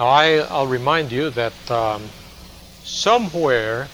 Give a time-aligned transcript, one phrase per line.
[0.00, 2.08] Now, I, I'll remind you that um,
[2.82, 3.86] somewhere,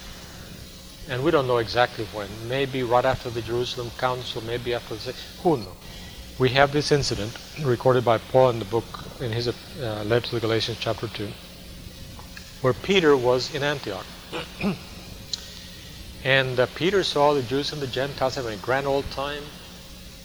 [1.08, 5.16] and we don't know exactly when, maybe right after the Jerusalem Council, maybe after the,
[5.42, 5.66] who knows,
[6.38, 8.84] we have this incident recorded by Paul in the book,
[9.18, 11.26] in his uh, letter to the Galatians, chapter 2,
[12.60, 14.06] where Peter was in Antioch.
[16.22, 19.42] and uh, Peter saw the Jews and the Gentiles having a grand old time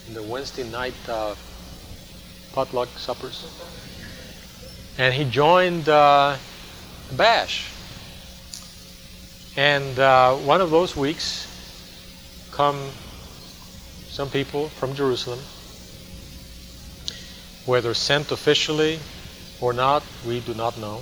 [0.08, 1.34] in the Wednesday night uh,
[2.54, 3.71] potluck suppers
[4.97, 6.38] and he joined uh,
[7.11, 7.70] Bash.
[9.56, 11.47] And uh, one of those weeks,
[12.52, 12.92] come
[14.09, 15.39] some people from Jerusalem,
[17.66, 19.00] whether sent officially
[19.59, 21.02] or not, we do not know.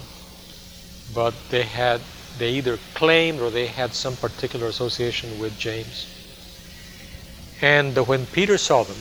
[1.13, 2.01] But they had,
[2.37, 6.07] they either claimed or they had some particular association with James.
[7.61, 8.97] And when Peter saw them,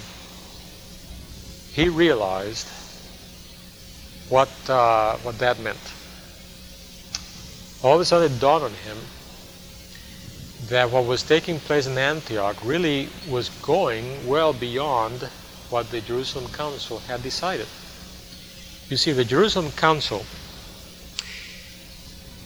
[1.72, 2.66] he realized
[4.28, 5.78] what, uh, what that meant.
[7.82, 8.96] All of a sudden it dawned on him
[10.68, 15.22] that what was taking place in Antioch really was going well beyond
[15.70, 17.66] what the Jerusalem Council had decided.
[18.88, 20.24] You see, the Jerusalem Council,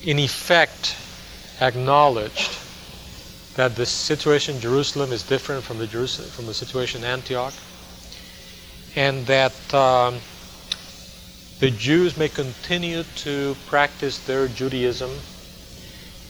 [0.03, 0.95] in effect,
[1.61, 2.57] acknowledged
[3.55, 7.53] that the situation in Jerusalem is different from the, Jerusalem, from the situation in Antioch,
[8.95, 10.19] and that um,
[11.59, 15.11] the Jews may continue to practice their Judaism.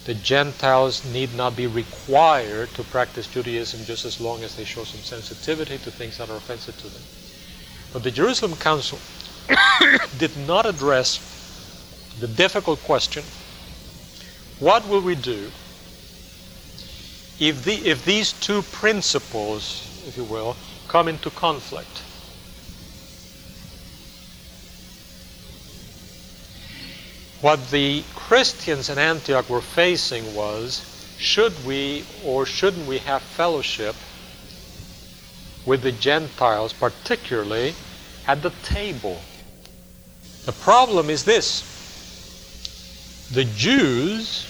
[0.06, 4.84] The Gentiles need not be required to practice Judaism just as long as they show
[4.84, 7.02] some sensitivity to things that are offensive to them.
[7.94, 9.00] But the Jerusalem Council
[10.18, 11.20] did not address
[12.20, 13.24] the difficult question
[14.60, 15.52] what will we do
[17.40, 20.56] if, the, if these two principles, if you will,
[20.88, 22.04] come into conflict?
[27.44, 30.82] What the Christians in Antioch were facing was
[31.20, 33.98] should we or shouldn't we have fellowship
[35.66, 37.74] with the Gentiles, particularly
[38.26, 39.20] at the table?
[40.46, 41.66] The problem is this
[43.34, 44.48] the Jews,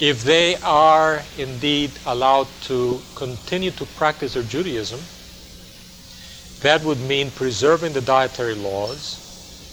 [0.00, 4.98] if they are indeed allowed to continue to practice their Judaism,
[6.62, 9.25] that would mean preserving the dietary laws,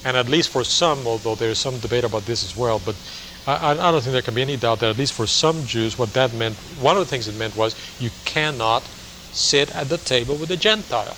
[0.05, 2.95] and at least for some, although there's some debate about this as well, but
[3.45, 5.97] I, I, don't think there can be any doubt that at least for some Jews,
[5.97, 8.83] what that meant, one of the things it meant was you cannot
[9.33, 11.15] sit at the table with a Gentile.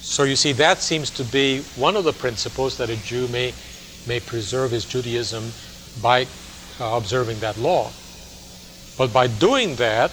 [0.00, 3.52] So you see, that seems to be one of the principles that a Jew may,
[4.06, 5.52] may preserve his Judaism
[6.02, 6.26] by
[6.80, 7.90] uh, observing that law.
[8.96, 10.10] But by doing that,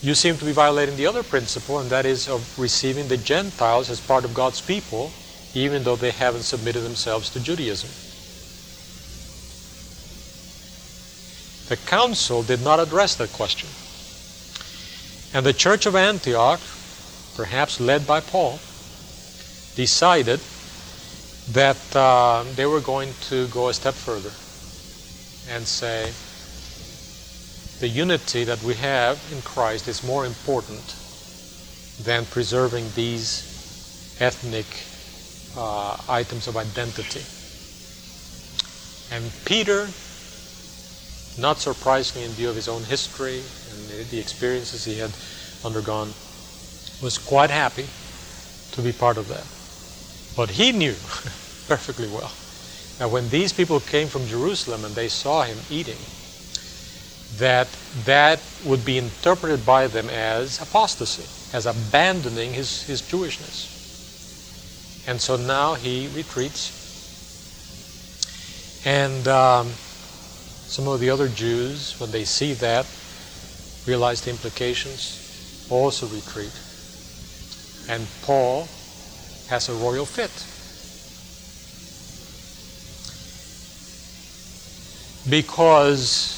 [0.00, 3.90] you seem to be violating the other principle, and that is of receiving the Gentiles
[3.90, 5.10] as part of God's people,
[5.54, 7.90] even though they haven't submitted themselves to Judaism.
[11.68, 13.68] The council did not address that question.
[15.34, 16.60] And the church of Antioch,
[17.34, 18.60] perhaps led by Paul,
[19.74, 20.40] decided
[21.52, 24.32] that uh, they were going to go a step further
[25.52, 26.12] and say,
[27.80, 30.96] the unity that we have in Christ is more important
[32.02, 34.66] than preserving these ethnic
[35.56, 37.22] uh, items of identity.
[39.14, 39.88] And Peter,
[41.40, 45.12] not surprisingly in view of his own history and the experiences he had
[45.64, 46.08] undergone,
[47.02, 47.86] was quite happy
[48.72, 49.46] to be part of that.
[50.36, 50.92] But he knew
[51.68, 52.32] perfectly well
[52.98, 55.98] that when these people came from Jerusalem and they saw him eating,
[57.38, 57.68] that
[58.04, 61.24] that would be interpreted by them as apostasy,
[61.56, 63.76] as abandoning his, his Jewishness.
[65.08, 66.74] And so now he retreats.
[68.84, 72.86] And um, some of the other Jews, when they see that,
[73.86, 76.52] realize the implications, also retreat.
[77.88, 78.68] And Paul
[79.48, 80.30] has a royal fit.
[85.30, 86.37] Because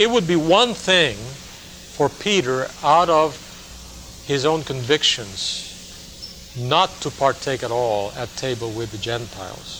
[0.00, 3.36] it would be one thing for Peter, out of
[4.26, 9.76] his own convictions, not to partake at all at table with the Gentiles.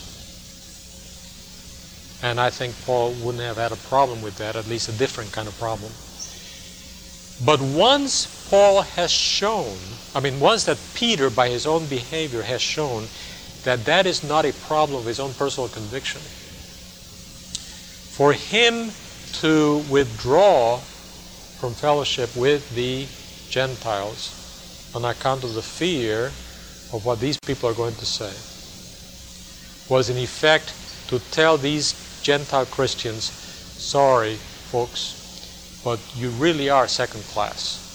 [2.22, 5.32] And I think Paul wouldn't have had a problem with that, at least a different
[5.32, 5.90] kind of problem.
[7.42, 9.78] But once Paul has shown,
[10.14, 13.06] I mean, once that Peter, by his own behavior, has shown
[13.64, 16.20] that that is not a problem of his own personal conviction,
[18.12, 18.90] for him
[19.32, 20.78] to withdraw
[21.58, 23.06] from fellowship with the
[23.48, 24.36] Gentiles
[24.94, 26.26] on account of the fear
[26.92, 28.32] of what these people are going to say
[29.88, 30.72] was in effect
[31.08, 33.24] to tell these Gentile Christians,
[33.76, 34.36] sorry,
[34.70, 37.86] folks, but you really are second class.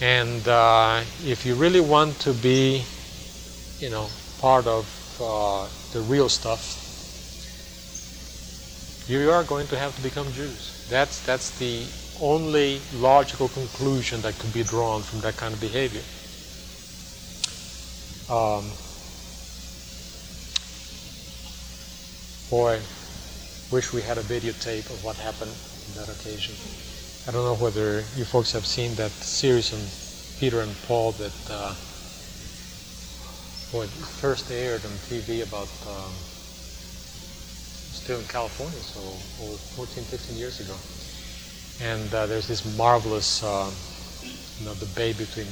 [0.00, 2.82] And uh, if you really want to be,
[3.78, 4.08] you know,
[4.40, 4.86] part of
[5.20, 6.81] uh, the real stuff,
[9.06, 10.86] you are going to have to become Jews.
[10.88, 11.84] That's, that's the
[12.20, 16.02] only logical conclusion that could be drawn from that kind of behavior.
[18.30, 18.70] Um,
[22.48, 22.80] boy,
[23.70, 26.54] wish we had a videotape of what happened on that occasion.
[27.26, 29.80] I don't know whether you folks have seen that series on
[30.38, 31.74] Peter and Paul that uh,
[34.20, 36.12] first aired on TV about um,
[38.02, 38.98] still in California, so
[39.46, 40.74] over 14, 15 years ago.
[41.80, 43.70] And uh, there's this marvelous uh,
[44.58, 45.46] you know, debate between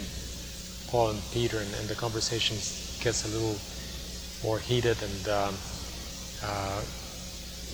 [0.88, 2.56] Paul and Peter, and, and, the conversation
[3.04, 3.54] gets a little
[4.42, 5.54] more heated, and um,
[6.42, 6.82] uh,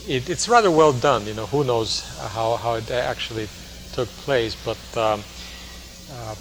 [0.06, 1.26] it, it's rather well done.
[1.26, 3.48] You know, who knows how, how it actually
[3.94, 5.24] took place, but um,
[6.12, 6.34] uh,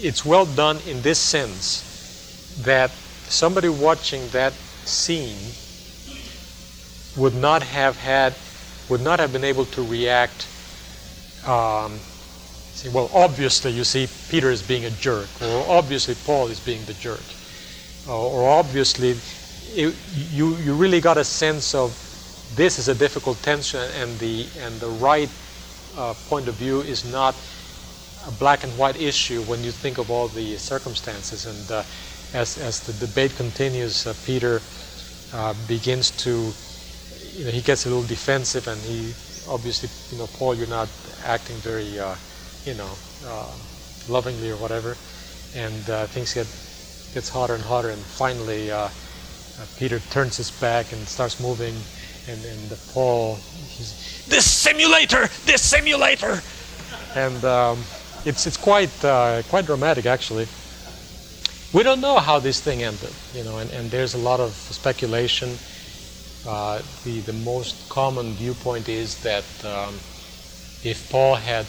[0.00, 1.84] it's well done in this sense
[2.64, 2.90] that
[3.28, 4.54] somebody watching that
[4.88, 5.36] scene
[7.16, 8.34] would not have had,
[8.88, 10.46] would not have been able to react.
[11.46, 11.92] Um,
[12.74, 16.84] say, well, obviously, you see, Peter is being a jerk, or obviously, Paul is being
[16.84, 17.22] the jerk,
[18.08, 19.16] or, or obviously,
[19.74, 19.94] it,
[20.32, 21.90] you you really got a sense of
[22.56, 25.30] this is a difficult tension, and the and the right
[25.96, 27.34] uh, point of view is not
[28.26, 31.46] a black and white issue when you think of all the circumstances.
[31.46, 31.82] And uh,
[32.34, 34.60] as as the debate continues, uh, Peter
[35.32, 36.52] uh, begins to
[37.40, 39.14] you know, he gets a little defensive, and he
[39.48, 40.90] obviously, you know, Paul, you're not
[41.24, 42.14] acting very, uh,
[42.66, 42.90] you know,
[43.26, 43.50] uh,
[44.10, 44.94] lovingly or whatever,
[45.54, 46.46] and uh, things get
[47.14, 48.90] gets hotter and hotter, and finally, uh, uh,
[49.78, 51.74] Peter turns his back and starts moving,
[52.28, 53.36] and and Paul,
[53.72, 56.42] he's this simulator, this simulator,
[57.16, 57.78] and um,
[58.26, 60.46] it's it's quite uh, quite dramatic actually.
[61.72, 64.52] We don't know how this thing ended, you know, and, and there's a lot of
[64.52, 65.56] speculation
[66.46, 69.94] uh, the, the most common viewpoint is that um,
[70.82, 71.66] if Paul had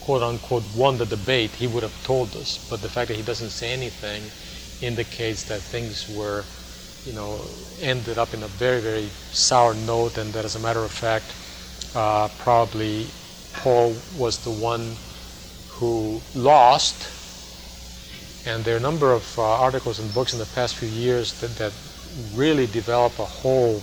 [0.00, 2.58] quote unquote won the debate, he would have told us.
[2.68, 4.22] But the fact that he doesn't say anything
[4.80, 6.44] indicates that things were,
[7.06, 7.40] you know,
[7.80, 11.26] ended up in a very, very sour note, and that as a matter of fact,
[11.94, 13.06] uh, probably
[13.54, 14.96] Paul was the one
[15.78, 17.08] who lost.
[18.44, 21.40] And there are a number of uh, articles and books in the past few years
[21.40, 21.72] that, that
[22.34, 23.82] really develop a whole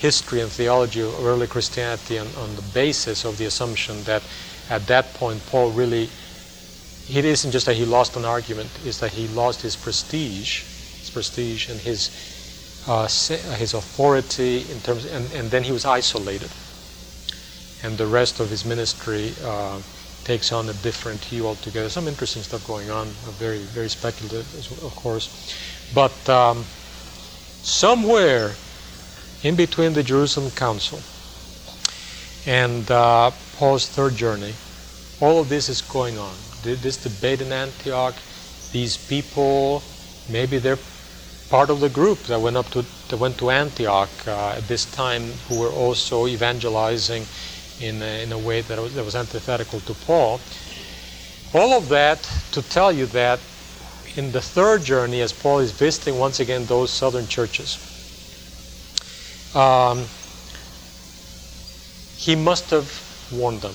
[0.00, 4.22] history and theology of early Christianity on, on the basis of the assumption that
[4.68, 6.08] at that point Paul really
[7.12, 10.62] it isn't just that he lost an argument, it's that he lost his prestige,
[11.00, 12.10] his prestige and his
[12.86, 13.02] uh,
[13.58, 16.48] his authority in terms, and, and then he was isolated,
[17.82, 19.78] and the rest of his ministry uh,
[20.24, 21.88] takes on a different hue altogether.
[21.90, 24.46] Some interesting stuff going on, very very speculative,
[24.82, 25.28] of course,
[25.92, 26.64] but um,
[27.62, 28.54] somewhere
[29.42, 31.00] in between the Jerusalem Council
[32.46, 34.54] and uh, Paul's third journey,
[35.20, 36.34] all of this is going on.
[36.62, 38.14] This debate in Antioch,
[38.72, 39.82] these people,
[40.28, 40.78] maybe they're
[41.48, 44.84] part of the group that went up to that went to Antioch uh, at this
[44.84, 47.24] time, who were also evangelizing
[47.80, 50.40] in a, in a way that was, that was antithetical to Paul.
[51.52, 53.40] All of that to tell you that
[54.16, 57.89] in the third journey, as Paul is visiting once again those southern churches,
[59.54, 60.06] um,
[62.16, 62.88] he must have
[63.32, 63.74] warned them.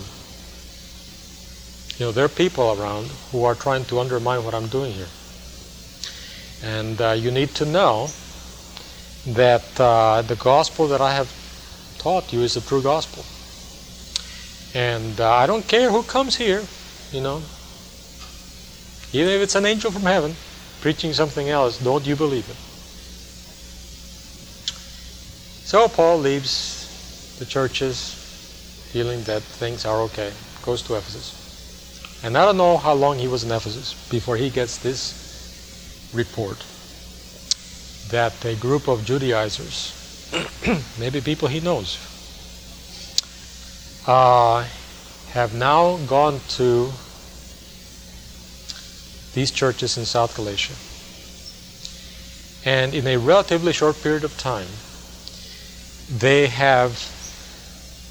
[1.97, 5.07] You know, there are people around who are trying to undermine what I'm doing here.
[6.63, 8.09] And uh, you need to know
[9.27, 11.31] that uh, the gospel that I have
[11.97, 13.23] taught you is the true gospel.
[14.79, 16.63] And uh, I don't care who comes here,
[17.11, 17.41] you know,
[19.13, 20.35] even if it's an angel from heaven
[20.81, 22.57] preaching something else, don't you believe it.
[25.65, 28.13] So Paul leaves the churches
[28.91, 30.31] feeling that things are okay,
[30.61, 32.21] goes to Ephesus.
[32.23, 36.63] And I don't know how long he was in Ephesus before he gets this report
[38.09, 39.89] that a group of Judaizers,
[40.99, 41.97] maybe people he knows,
[44.05, 44.67] uh,
[45.31, 46.91] have now gone to
[49.33, 50.75] these churches in South Galatia.
[52.63, 54.67] And in a relatively short period of time,
[56.09, 56.91] they have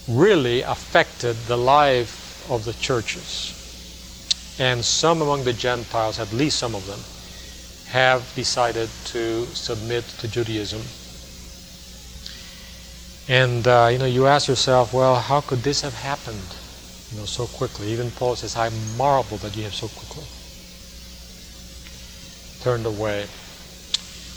[0.08, 3.52] really affected the life of the churches.
[4.58, 7.00] And some among the Gentiles, at least some of them,
[7.90, 10.82] have decided to submit to Judaism.
[13.28, 16.42] And uh, you know, you ask yourself, well, how could this have happened,
[17.10, 17.88] you know, so quickly?
[17.88, 20.24] Even Paul says, "I marvel that you have so quickly
[22.60, 23.26] turned away."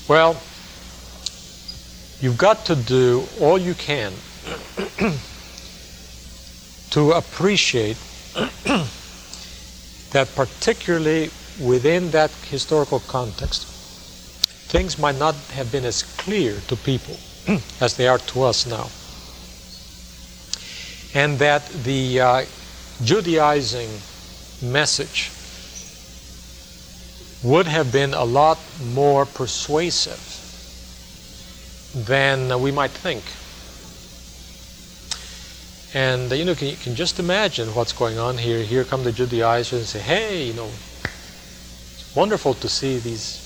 [0.08, 0.38] Well,
[2.20, 4.14] you've got to do all you can
[6.90, 7.98] to appreciate
[10.12, 11.30] that, particularly
[11.62, 13.68] within that historical context,
[14.70, 17.18] things might not have been as clear to people
[17.82, 18.88] as they are to us now.
[21.20, 22.46] And that the uh,
[23.04, 23.90] Judaizing
[24.62, 25.32] message
[27.44, 28.58] would have been a lot
[28.94, 30.37] more persuasive
[32.06, 33.24] than we might think.
[35.94, 38.62] And you know, can, you can just imagine what's going on here.
[38.62, 43.42] Here come the Judaizers and say, "Hey, you know, it's wonderful to see these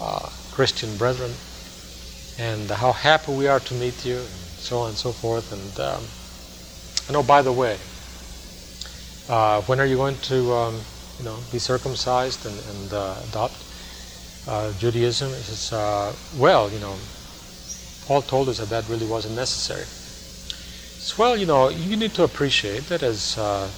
[0.00, 1.32] uh, Christian brethren,
[2.38, 4.26] and how happy we are to meet you, and
[4.58, 6.02] so on and so forth." And um,
[7.08, 7.78] I know, by the way,
[9.28, 10.80] uh, when are you going to, um,
[11.18, 13.54] you know, be circumcised and, and uh, adopt
[14.46, 15.32] uh, Judaism?
[15.32, 16.96] It's uh, well, you know,
[18.06, 19.82] Paul told us that that really wasn't necessary.
[19.82, 23.68] It's, well, you know, you need to appreciate that as uh,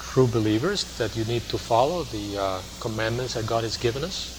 [0.00, 4.32] true believers, that you need to follow the uh, commandments that God has given us.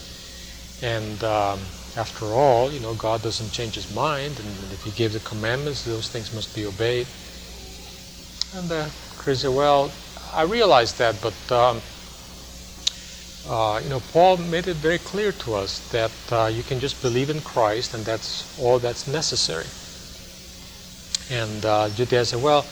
[0.81, 1.59] And um,
[1.95, 5.83] after all, you know, God doesn't change His mind, and if He gave the commandments,
[5.85, 7.07] those things must be obeyed.
[8.55, 9.91] And uh, Chris said, "Well,
[10.33, 11.81] I realize that, but um,
[13.47, 17.01] uh, you know, Paul made it very clear to us that uh, you can just
[17.01, 19.65] believe in Christ, and that's all that's necessary."
[21.29, 22.65] And uh, Judea said, well,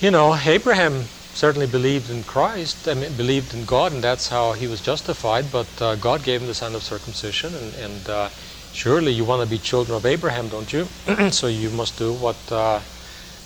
[0.00, 4.52] you know, Abraham certainly believed in Christ, I mean, believed in God, and that's how
[4.52, 8.28] he was justified, but uh, God gave him the sign of circumcision, and, and uh,
[8.72, 10.86] surely you want to be children of Abraham, don't you?
[11.30, 12.80] so you must do what, uh,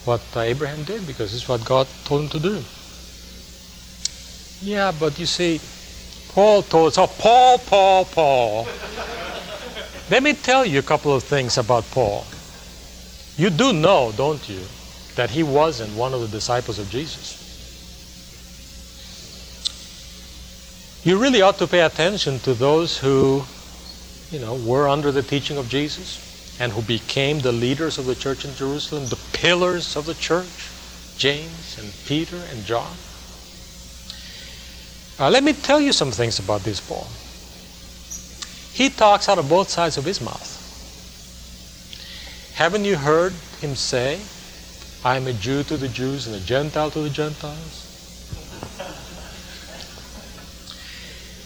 [0.04, 2.64] what Abraham did, because it's what God told him to do.
[4.64, 5.60] Yeah, but you see,
[6.32, 8.66] Paul told us, oh, Paul, Paul, Paul.
[10.10, 12.24] Let me tell you a couple of things about Paul.
[13.36, 14.62] You do know, don't you,
[15.16, 17.42] that he wasn't one of the disciples of Jesus.
[21.04, 23.44] You really ought to pay attention to those who,
[24.30, 28.14] you know, were under the teaching of Jesus and who became the leaders of the
[28.14, 30.70] church in Jerusalem, the pillars of the church,
[31.18, 32.96] James and Peter and John.
[35.18, 37.06] Uh, let me tell you some things about this Paul.
[38.72, 40.50] He talks out of both sides of his mouth.
[42.54, 44.20] Haven't you heard him say,
[45.04, 47.82] I am a Jew to the Jews and a Gentile to the Gentiles?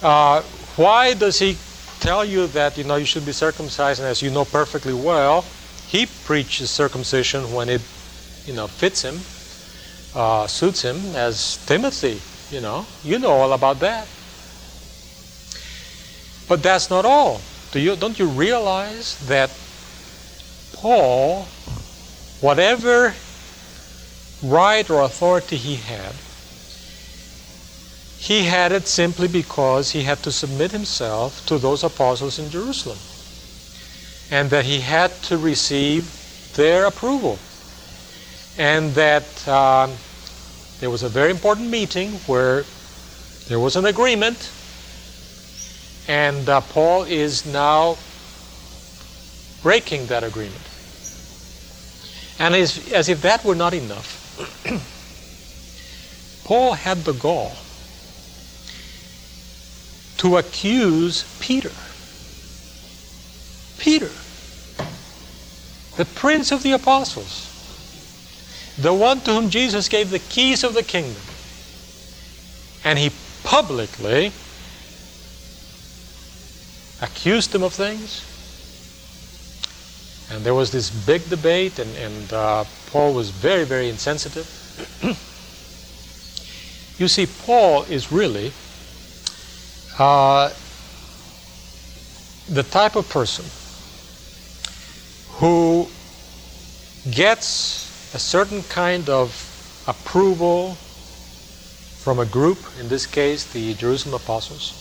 [0.01, 0.43] Uh,
[0.77, 1.59] why does he
[2.01, 4.01] tell you that you know you should be circumcised?
[4.01, 5.45] And as you know perfectly well,
[5.89, 7.83] he preaches circumcision when it
[8.47, 9.19] you know fits him,
[10.15, 12.21] uh, suits him, as Timothy.
[12.51, 14.09] You know, you know all about that.
[16.49, 17.43] But that's not all.
[17.73, 19.51] Do you don't you realize that
[20.73, 21.45] Paul,
[22.41, 23.15] whatever
[24.43, 26.15] right or authority he had,
[28.19, 32.99] he had it simply because he had to submit himself to those apostles in Jerusalem.
[34.31, 37.39] And that he had to receive their approval.
[38.59, 39.93] And that um,
[40.81, 42.65] there was a very important meeting where
[43.49, 44.53] there was an agreement,
[46.07, 47.97] and uh, Paul is now
[49.63, 50.63] breaking that agreement.
[52.39, 54.15] And as, as if that were not enough,
[56.45, 57.57] Paul had the gall
[60.19, 61.73] to accuse Peter.
[63.79, 64.11] Peter,
[65.97, 67.48] the prince of the apostles,
[68.81, 71.23] the one to whom Jesus gave the keys of the kingdom.
[72.85, 73.11] And he
[73.45, 74.33] publicly
[77.01, 78.25] accused them of things
[80.31, 84.47] and there was this big debate, and, and uh, Paul was very, very insensitive.
[86.99, 88.51] You see, Paul is really
[90.01, 90.51] uh,
[92.49, 93.45] the type of person
[95.37, 95.87] who
[97.09, 99.31] gets a certain kind of
[99.87, 104.73] approval from a group, in this case, the Jerusalem apostles,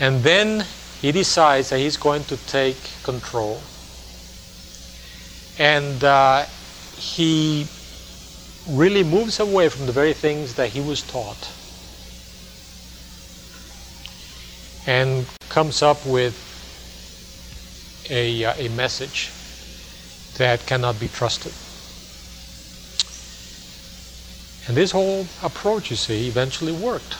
[0.00, 0.66] and then
[1.00, 3.60] he decides that he's going to take control.
[5.58, 6.46] And uh,
[6.96, 7.66] he
[8.68, 11.50] really moves away from the very things that he was taught
[14.86, 16.34] and comes up with
[18.10, 19.30] a, uh, a message
[20.38, 21.52] that cannot be trusted.
[24.66, 27.16] And this whole approach, you see, eventually worked.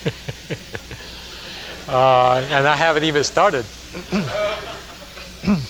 [1.88, 3.64] uh, and I haven't even started.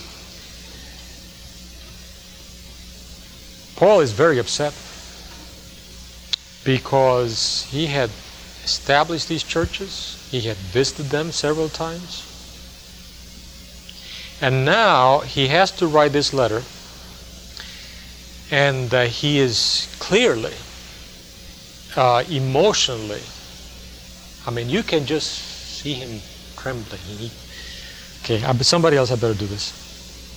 [3.76, 4.74] Paul is very upset
[6.64, 8.10] because he had
[8.64, 12.26] established these churches, he had visited them several times.
[14.40, 16.62] And now he has to write this letter,
[18.50, 20.54] and uh, he is clearly,
[21.96, 23.22] uh, emotionally,
[24.46, 26.20] I mean, you can just see him
[26.56, 27.00] trembling.
[27.02, 27.30] He,
[28.22, 29.62] okay, somebody else had better do this.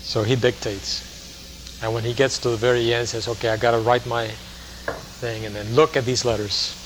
[0.03, 1.82] So he dictates.
[1.82, 4.27] And when he gets to the very end, says, okay, I got to write my
[4.27, 6.79] thing, and then look at these letters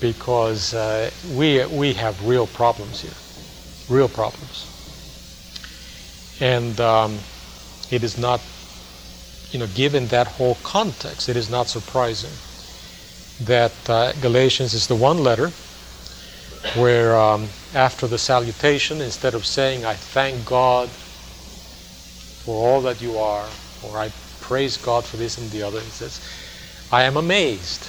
[0.00, 4.66] because uh, we, we have real problems here, real problems.
[6.40, 7.18] And um,
[7.90, 8.40] it is not,
[9.50, 12.32] you know, given that whole context, it is not surprising
[13.40, 15.52] that uh, Galatians is the one letter
[16.74, 20.88] where um, after the salutation, instead of saying, I thank God
[22.44, 23.48] for all that you are,
[23.82, 26.20] or I praise God for this and the other, he says,
[26.90, 27.86] I am amazed.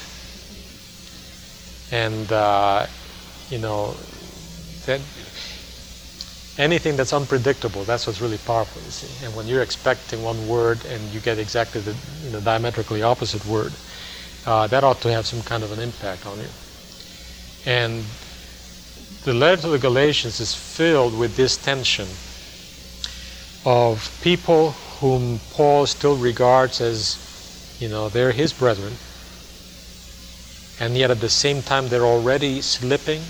[1.91, 2.85] And uh,
[3.49, 3.95] you know
[4.85, 5.01] that
[6.59, 9.25] anything that's unpredictable that's what's really powerful you see.
[9.25, 13.45] And when you're expecting one word and you get exactly the you know, diametrically opposite
[13.45, 13.71] word
[14.45, 16.49] uh, that ought to have some kind of an impact on you.
[17.65, 18.03] And
[19.23, 22.07] the letter to the galatians is filled with this tension
[23.65, 27.17] of people whom paul still regards as
[27.79, 28.93] you know they're his brethren
[30.79, 33.21] and yet at the same time they're already slipping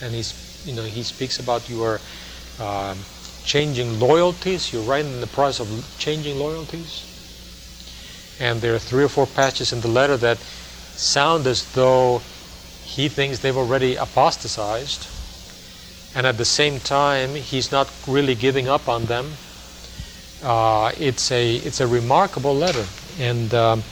[0.00, 0.32] and he's
[0.64, 2.00] you know he speaks about your
[2.60, 2.98] um,
[3.44, 4.72] changing loyalties.
[4.72, 7.10] You're right in the process of changing loyalties.
[8.40, 12.22] And there are three or four passages in the letter that sound as though
[12.84, 15.08] he thinks they've already apostatized
[16.14, 19.32] and at the same time he's not really giving up on them.
[20.42, 22.86] Uh, it's a it's a remarkable letter.
[23.18, 23.82] And um,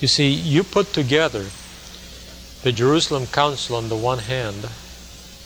[0.00, 1.46] you see you put together
[2.62, 4.68] the Jerusalem Council on the one hand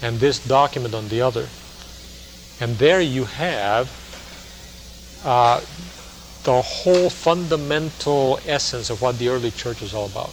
[0.00, 1.48] and this document on the other.
[2.60, 3.88] And there you have
[5.24, 5.60] uh,
[6.44, 10.32] the whole fundamental essence of what the early church is all about.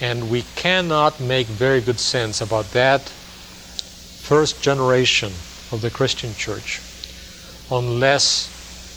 [0.00, 5.32] And we cannot make very good sense about that first generation
[5.72, 6.80] of the Christian church
[7.70, 8.24] unless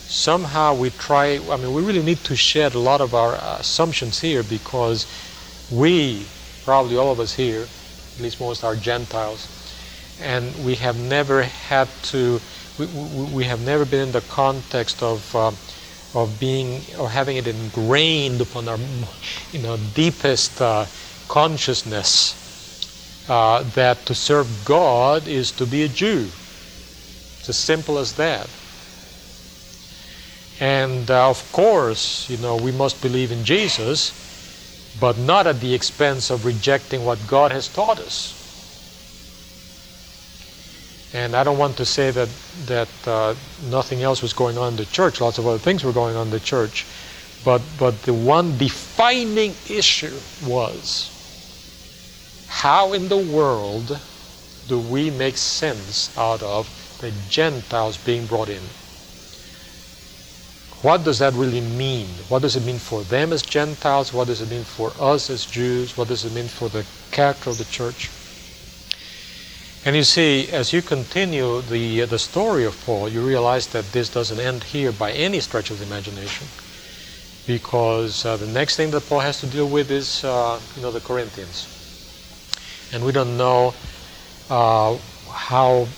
[0.08, 4.20] somehow we try, I mean, we really need to shed a lot of our assumptions
[4.20, 5.06] here because
[5.70, 6.26] we,
[6.64, 9.48] probably all of us here, at least most are Gentiles,
[10.22, 12.40] and we have never had to,
[12.78, 15.52] we, we, we have never been in the context of, uh,
[16.14, 18.78] of being, or having it ingrained upon our,
[19.52, 20.86] you know, deepest uh,
[21.28, 22.36] consciousness
[23.28, 26.28] uh, that to serve God is to be a Jew.
[27.38, 28.48] It's as simple as that.
[30.60, 34.12] And uh, of course, you know, we must believe in Jesus,
[35.00, 38.39] but not at the expense of rejecting what God has taught us.
[41.12, 42.28] And I don't want to say that
[42.66, 43.34] that uh,
[43.68, 45.20] nothing else was going on in the church.
[45.20, 46.86] Lots of other things were going on in the church,
[47.44, 51.10] but but the one defining issue was
[52.46, 53.98] how in the world
[54.68, 56.68] do we make sense out of
[57.00, 58.62] the Gentiles being brought in?
[60.82, 62.06] What does that really mean?
[62.28, 64.12] What does it mean for them as Gentiles?
[64.12, 65.96] What does it mean for us as Jews?
[65.96, 68.10] What does it mean for the character of the church?
[69.82, 73.92] And you see, as you continue the, uh, the story of Paul, you realize that
[73.92, 76.46] this doesn't end here by any stretch of the imagination.
[77.46, 80.90] Because uh, the next thing that Paul has to deal with is, uh, you know,
[80.90, 81.66] the Corinthians.
[82.92, 83.72] And we don't know
[84.50, 84.98] uh,
[85.32, 85.88] how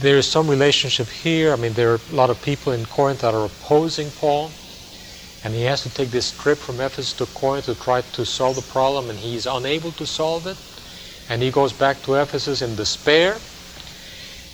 [0.00, 1.52] there is some relationship here.
[1.52, 4.50] I mean, there are a lot of people in Corinth that are opposing Paul.
[5.44, 8.56] And he has to take this trip from Ephesus to Corinth to try to solve
[8.56, 10.56] the problem, and he's unable to solve it.
[11.28, 13.36] And he goes back to Ephesus in despair.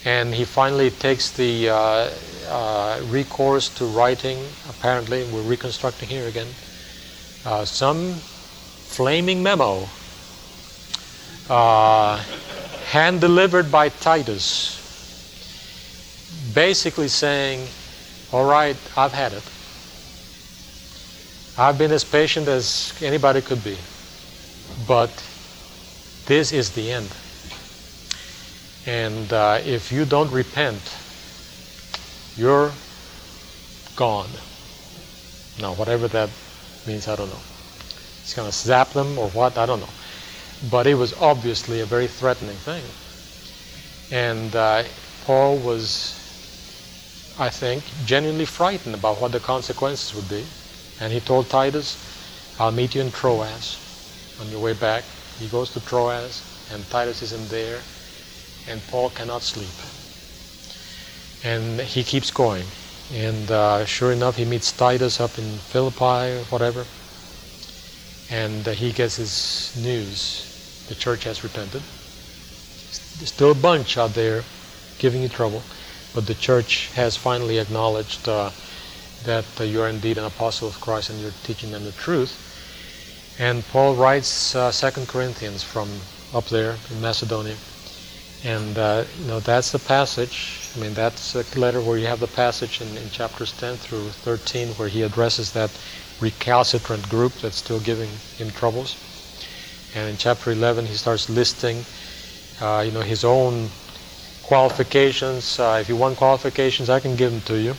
[0.04, 2.10] And he finally takes the uh,
[2.48, 6.48] uh, recourse to writing, apparently, we're reconstructing here again,
[7.46, 9.88] uh, some flaming memo
[11.48, 12.18] uh,
[12.90, 14.80] hand delivered by Titus,
[16.54, 17.66] basically saying,
[18.32, 19.42] All right, I've had it.
[21.56, 23.76] I've been as patient as anybody could be.
[24.88, 25.10] But
[26.26, 27.10] this is the end.
[28.86, 30.96] And uh, if you don't repent,
[32.36, 32.72] you're
[33.96, 34.28] gone.
[35.60, 36.30] Now, whatever that
[36.86, 37.40] means, I don't know.
[38.20, 39.94] It's going to zap them or what, I don't know.
[40.70, 42.82] But it was obviously a very threatening thing.
[44.10, 44.84] And uh,
[45.24, 46.14] Paul was,
[47.38, 50.44] I think, genuinely frightened about what the consequences would be.
[51.00, 51.98] And he told Titus,
[52.58, 53.78] I'll meet you in Troas
[54.40, 55.04] on your way back.
[55.38, 57.80] He goes to Troas, and Titus isn't there,
[58.68, 59.74] and Paul cannot sleep.
[61.42, 62.66] And he keeps going.
[63.12, 66.86] And uh, sure enough, he meets Titus up in Philippi or whatever.
[68.30, 70.86] And uh, he gets his news.
[70.88, 71.82] The church has repented.
[73.18, 74.44] There's still a bunch out there
[74.98, 75.62] giving you trouble.
[76.14, 78.50] But the church has finally acknowledged uh,
[79.24, 82.40] that uh, you are indeed an apostle of Christ and you're teaching them the truth.
[83.38, 85.88] And Paul writes uh, Second Corinthians from
[86.32, 87.56] up there in Macedonia.
[88.44, 90.70] And, uh, you know, that's the passage.
[90.76, 94.10] I mean, that's a letter where you have the passage in, in chapters 10 through
[94.10, 95.70] 13 where he addresses that
[96.20, 98.96] recalcitrant group that's still giving him troubles.
[99.94, 101.84] And in chapter 11, he starts listing,
[102.60, 103.70] uh, you know, his own
[104.42, 105.58] qualifications.
[105.58, 107.74] Uh, if you want qualifications, I can give them to you.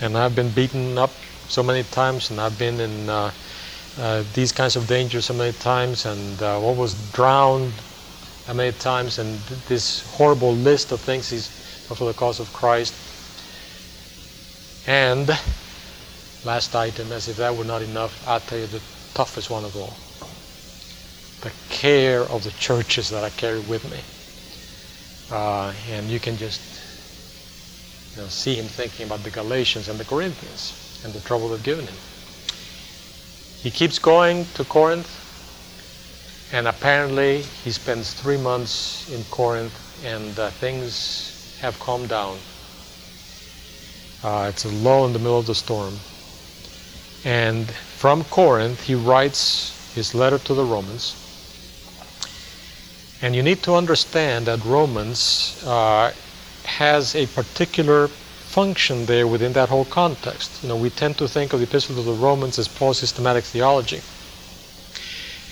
[0.00, 1.12] And I've been beaten up
[1.48, 3.32] so many times, and I've been in uh,
[3.98, 7.72] uh, these kinds of dangers so many times, and uh, what was drowned
[8.48, 12.94] how many times, and this horrible list of things he's for the cause of Christ.
[14.86, 15.28] And
[16.44, 18.80] last item, as if that were not enough, I'll tell you the
[19.12, 19.92] toughest one of all.
[21.42, 24.00] The care of the churches that I carry with me.
[25.30, 26.62] Uh, and you can just
[28.16, 31.62] you know, see him thinking about the Galatians and the Corinthians and the trouble they've
[31.62, 31.96] given him.
[33.62, 35.10] He keeps going to Corinth,
[36.52, 42.38] and apparently he spends three months in Corinth, and uh, things have calmed down.
[44.22, 45.94] Uh, it's a lull in the middle of the storm.
[47.24, 51.16] And from Corinth, he writes his letter to the Romans.
[53.20, 56.12] And you need to understand that Romans uh,
[56.64, 58.08] has a particular
[58.58, 60.50] function there within that whole context.
[60.62, 63.44] You know, we tend to think of the Epistle to the Romans as Paul's systematic
[63.44, 64.00] theology.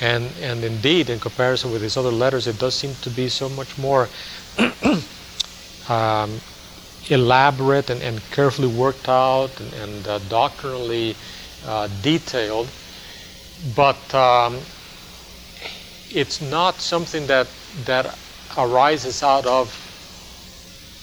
[0.00, 3.48] And, and indeed, in comparison with his other letters, it does seem to be so
[3.48, 4.08] much more
[5.88, 6.40] um,
[7.08, 11.14] elaborate and, and, carefully worked out and, and uh, doctrinally
[11.64, 12.68] uh, detailed.
[13.76, 14.58] But um,
[16.12, 17.46] it's not something that,
[17.84, 18.18] that
[18.58, 19.85] arises out of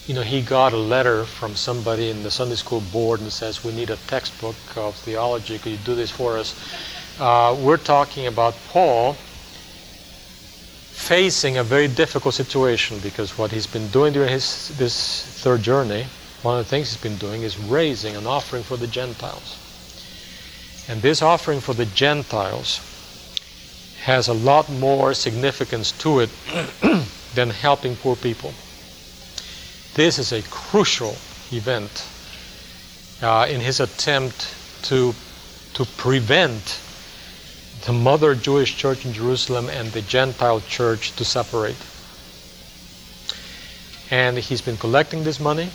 [0.08, 3.64] you know, he got a letter from somebody in the Sunday school board and says,
[3.64, 5.58] We need a textbook of theology.
[5.58, 6.54] Could you do this for us?
[7.20, 9.14] Uh, we're talking about Paul
[10.92, 16.06] facing a very difficult situation because what he's been doing during his this third journey,
[16.42, 19.58] one of the things he's been doing is raising an offering for the Gentiles.
[20.90, 22.82] And this offering for the Gentiles
[24.02, 26.30] has a lot more significance to it
[27.36, 28.54] than helping poor people.
[29.96, 31.16] This is a crucial
[31.52, 32.08] event
[33.22, 35.14] uh, in his attempt to,
[35.76, 36.80] to prevent
[37.86, 41.76] the mother Jewish church in Jerusalem and the Gentile church to separate.
[44.10, 45.70] And he's been collecting this money.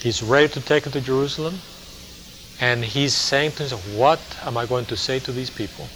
[0.00, 1.58] He's ready to take it to Jerusalem.
[2.58, 5.88] And he's saying to himself, What am I going to say to these people?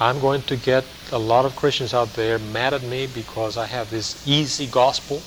[0.00, 3.66] I'm going to get a lot of Christians out there mad at me because I
[3.66, 5.22] have this easy gospel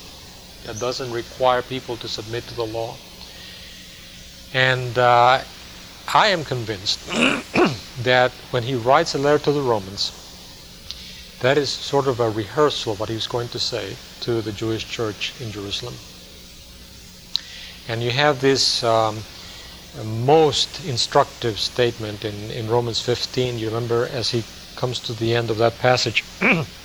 [0.64, 2.94] that doesn't require people to submit to the law.
[4.54, 5.40] And uh,
[6.12, 6.98] I am convinced
[8.02, 10.12] that when he writes a letter to the Romans,
[11.40, 14.52] that is sort of a rehearsal of what he was going to say to the
[14.52, 15.94] Jewish church in Jerusalem.
[17.88, 19.18] And you have this um,
[20.04, 23.58] most instructive statement in, in Romans 15.
[23.58, 24.44] You remember as he
[24.76, 26.22] comes to the end of that passage.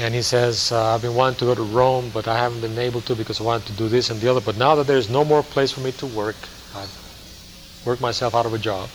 [0.00, 2.78] And he says, uh, I've been wanting to go to Rome, but I haven't been
[2.78, 4.40] able to because I wanted to do this and the other.
[4.40, 6.36] But now that there's no more place for me to work,
[6.74, 8.88] I've worked myself out of a job.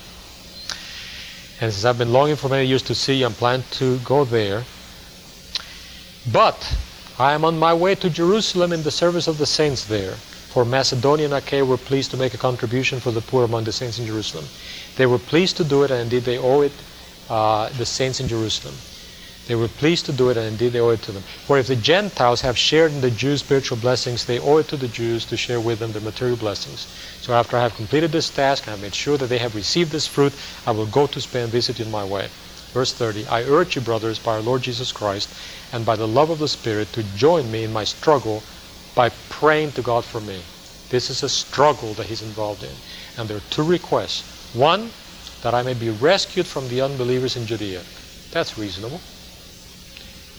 [1.59, 4.23] And since I've been longing for many years to see you, I'm planning to go
[4.23, 4.63] there.
[6.31, 6.77] But
[7.19, 10.13] I am on my way to Jerusalem in the service of the saints there.
[10.53, 13.73] For Macedonia and Achaia were pleased to make a contribution for the poor among the
[13.73, 14.45] saints in Jerusalem.
[14.95, 16.71] They were pleased to do it, and indeed they owe it
[17.29, 18.75] uh, the saints in Jerusalem.
[19.45, 21.23] They were pleased to do it, and indeed they owe it to them.
[21.45, 24.77] For if the Gentiles have shared in the Jews' spiritual blessings, they owe it to
[24.77, 26.87] the Jews to share with them their material blessings.
[27.19, 29.53] So after I have completed this task, and I have made sure that they have
[29.53, 30.33] received this fruit,
[30.65, 32.29] I will go to Spain and visit you in my way.
[32.73, 35.29] Verse 30 I urge you, brothers, by our Lord Jesus Christ,
[35.73, 38.43] and by the love of the Spirit, to join me in my struggle
[38.95, 40.43] by praying to God for me.
[40.87, 42.75] This is a struggle that he's involved in.
[43.17, 44.23] And there are two requests.
[44.53, 44.93] One,
[45.41, 47.83] that I may be rescued from the unbelievers in Judea.
[48.31, 49.01] That's reasonable.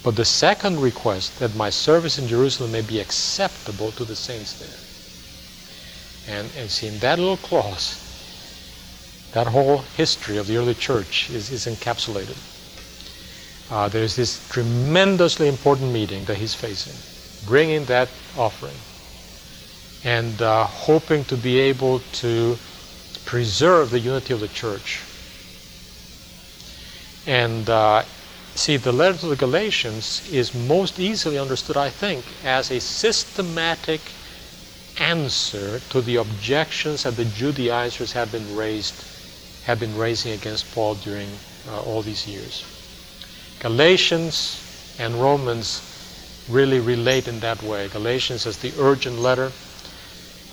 [0.05, 4.53] But the second request, that my service in Jerusalem may be acceptable to the saints
[4.61, 6.37] there.
[6.39, 7.99] And, and see, in that little clause,
[9.33, 12.37] that whole history of the early church is, is encapsulated.
[13.71, 16.93] Uh, there's this tremendously important meeting that he's facing,
[17.49, 18.77] bringing that offering
[20.05, 22.59] and uh, hoping to be able to
[23.25, 25.01] preserve the unity of the church.
[27.27, 28.05] And uh,
[28.57, 34.01] See, the letter to the Galatians is most easily understood, I think, as a systematic
[34.99, 38.95] answer to the objections that the Judaizers have been raised,
[39.65, 41.29] have been raising against Paul during
[41.69, 42.65] uh, all these years.
[43.59, 44.61] Galatians
[44.99, 45.83] and Romans
[46.49, 47.89] really relate in that way.
[47.89, 49.51] Galatians is the urgent letter,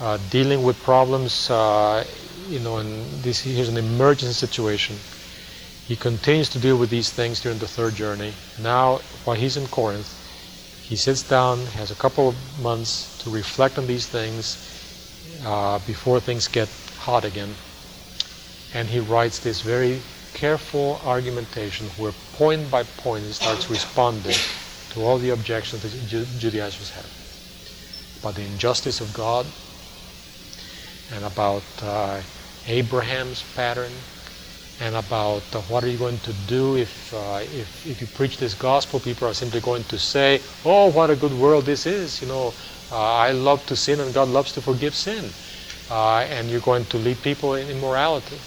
[0.00, 2.04] uh, dealing with problems, uh,
[2.48, 4.96] you know, and this here's an emergency situation.
[5.92, 8.32] He continues to deal with these things during the third journey.
[8.58, 10.08] Now, while he's in Corinth,
[10.80, 14.56] he sits down, has a couple of months to reflect on these things
[15.44, 17.54] uh, before things get hot again.
[18.72, 20.00] And he writes this very
[20.32, 24.36] careful argumentation where point by point he starts responding
[24.92, 25.92] to all the objections that
[26.38, 27.10] Judaizers have
[28.18, 29.44] about the injustice of God
[31.10, 32.22] and about uh,
[32.66, 33.92] Abraham's pattern
[34.80, 38.38] and about uh, what are you going to do if, uh, if, if you preach
[38.38, 38.98] this gospel.
[39.00, 42.20] People are simply going to say, oh, what a good world this is.
[42.20, 42.54] You know,
[42.90, 45.30] uh, I love to sin and God loves to forgive sin.
[45.90, 48.38] Uh, and you're going to lead people in immorality.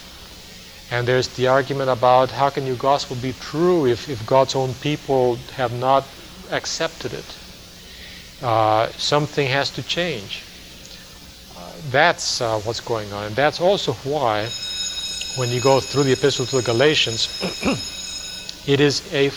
[0.92, 4.74] And there's the argument about how can your gospel be true if, if God's own
[4.76, 6.06] people have not
[6.50, 7.38] accepted it?
[8.42, 10.44] Uh, something has to change.
[11.56, 13.26] Uh, that's what's going on.
[13.26, 14.50] And that's also why
[15.38, 17.28] when you go through the epistle to the Galatians,
[18.68, 19.32] it is a,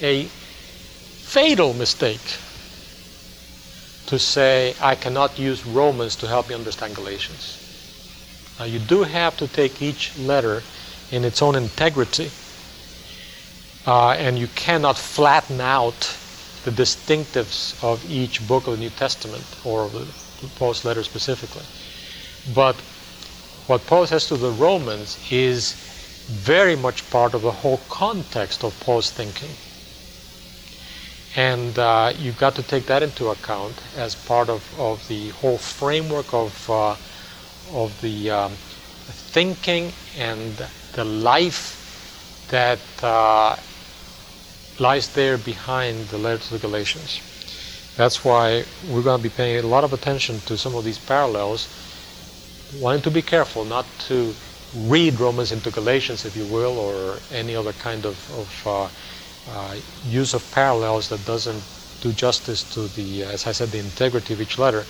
[0.00, 2.20] a fatal mistake
[4.06, 7.60] to say, I cannot use Romans to help me understand Galatians.
[8.58, 10.62] Now, you do have to take each letter
[11.10, 12.30] in its own integrity,
[13.86, 16.16] uh, and you cannot flatten out
[16.64, 20.06] the distinctives of each book of the New Testament or the
[20.56, 21.64] Paul's letter specifically.
[22.54, 22.76] But
[23.66, 25.74] what Paul says to the Romans is
[26.26, 29.50] very much part of the whole context of Paul's thinking.
[31.36, 35.58] And uh, you've got to take that into account as part of, of the whole
[35.58, 36.96] framework of, uh,
[37.72, 38.52] of the um,
[39.32, 43.56] thinking and the life that uh,
[44.78, 47.20] lies there behind the letter to the Galatians.
[47.96, 50.98] That's why we're going to be paying a lot of attention to some of these
[50.98, 51.68] parallels
[52.80, 54.34] wanting to be careful not to
[54.74, 58.88] read Romans into Galatians, if you will, or any other kind of, of uh,
[59.50, 59.76] uh,
[60.08, 61.62] use of parallels that doesn't
[62.00, 64.84] do justice to the, as I said, the integrity of each letter,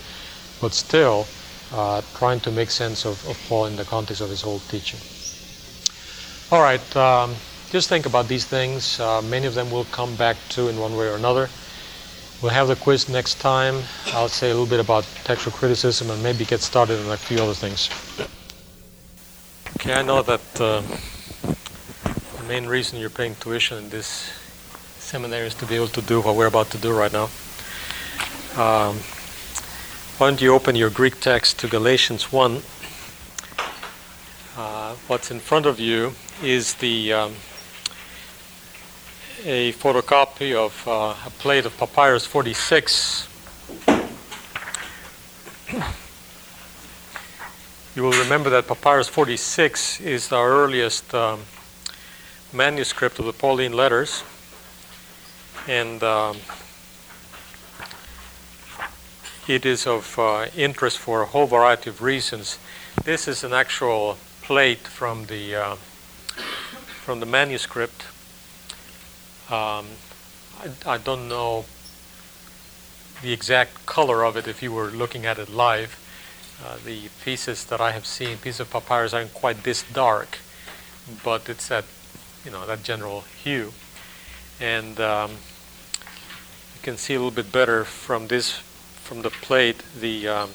[0.59, 1.27] but still
[1.71, 4.99] uh, trying to make sense of, of, Paul in the context of his whole teaching.
[6.51, 7.35] All right, um,
[7.71, 8.99] just think about these things.
[8.99, 11.49] Uh, many of them will come back to in one way or another.
[12.41, 13.81] We'll have the quiz next time.
[14.07, 17.39] I'll say a little bit about textual criticism and maybe get started on a few
[17.39, 17.89] other things.
[19.77, 20.81] Okay, I know that uh,
[22.37, 24.31] the main reason you're paying tuition in this
[24.97, 27.29] seminary is to be able to do what we're about to do right now.
[28.57, 28.97] Um,
[30.17, 32.61] why don't you open your Greek text to Galatians 1?
[34.57, 37.33] Uh, what's in front of you is the um,
[39.47, 43.27] a photocopy of uh, a plate of Papyrus 46.
[47.95, 51.41] you will remember that Papyrus 46 is our earliest um,
[52.51, 54.23] manuscript of the Pauline letters.
[55.67, 56.37] And um,
[59.47, 62.57] it is of uh, interest for a whole variety of reasons.
[63.03, 65.75] This is an actual plate from the uh,
[67.05, 68.05] from the manuscript.
[69.47, 69.85] Um,
[70.59, 71.65] I, I, don't know
[73.21, 76.01] the exact color of it if you were looking at it live.
[76.65, 80.39] Uh, the pieces that I have seen, pieces of papyrus, aren't quite this dark,
[81.23, 81.85] but it's that
[82.43, 83.73] you know that general hue,
[84.59, 88.53] and um, you can see a little bit better from this
[89.03, 90.49] from the plate the um,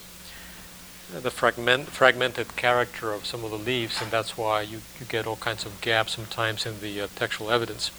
[1.12, 5.26] the fragment, fragmented character of some of the leaves, and that's why you, you get
[5.26, 7.90] all kinds of gaps sometimes in the uh, textual evidence.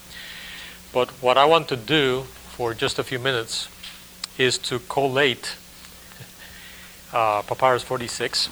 [0.93, 3.69] But what I want to do for just a few minutes
[4.37, 5.55] is to collate
[7.13, 8.49] uh, Papyrus 46.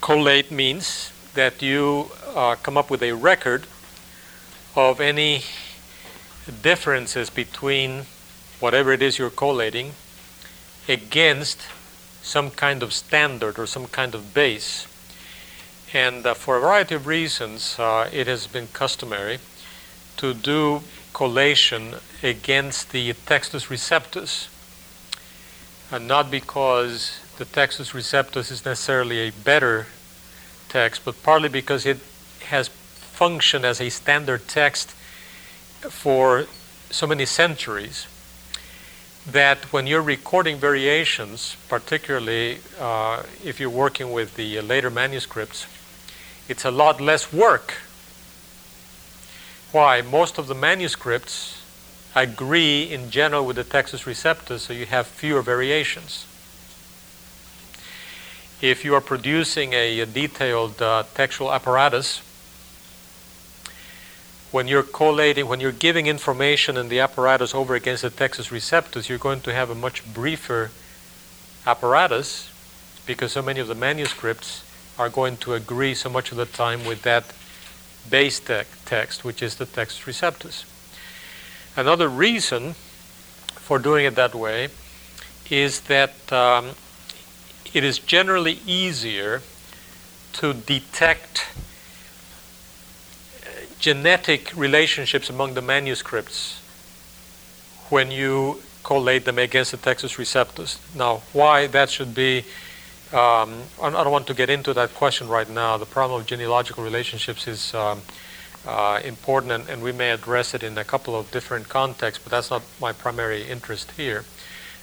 [0.00, 3.68] Collate means that you uh, come up with a record
[4.74, 5.42] of any
[6.60, 8.06] differences between
[8.58, 9.92] whatever it is you're collating
[10.88, 11.62] against
[12.20, 14.88] some kind of standard or some kind of base.
[15.92, 19.38] And uh, for a variety of reasons, uh, it has been customary
[20.16, 24.48] to do collation against the Textus Receptus,
[25.90, 29.86] and not because the Textus Receptus is necessarily a better
[30.68, 31.98] text, but partly because it
[32.46, 34.90] has functioned as a standard text
[35.88, 36.46] for
[36.90, 38.06] so many centuries
[39.26, 45.66] that when you're recording variations, particularly uh, if you're working with the later manuscripts,
[46.48, 47.74] it's a lot less work.
[49.74, 50.02] Why?
[50.02, 51.60] Most of the manuscripts
[52.14, 56.26] agree in general with the Textus Receptus, so you have fewer variations.
[58.62, 62.18] If you are producing a, a detailed uh, textual apparatus,
[64.52, 69.08] when you're collating, when you're giving information in the apparatus over against the Textus Receptus,
[69.08, 70.70] you're going to have a much briefer
[71.66, 72.48] apparatus
[73.06, 74.62] because so many of the manuscripts
[74.96, 77.24] are going to agree so much of the time with that
[78.10, 80.64] base te- text, which is the Textus Receptus.
[81.76, 82.74] Another reason
[83.54, 84.68] for doing it that way
[85.50, 86.70] is that um,
[87.72, 89.42] it is generally easier
[90.34, 91.46] to detect
[93.78, 96.60] genetic relationships among the manuscripts
[97.90, 100.78] when you collate them against the Textus Receptus.
[100.94, 102.44] Now, why that should be,
[103.14, 105.76] um, I don't want to get into that question right now.
[105.76, 108.02] The problem of genealogical relationships is um,
[108.66, 112.32] uh, important, and, and, we may address it in a couple of different contexts, but
[112.32, 114.24] that's not my primary interest here.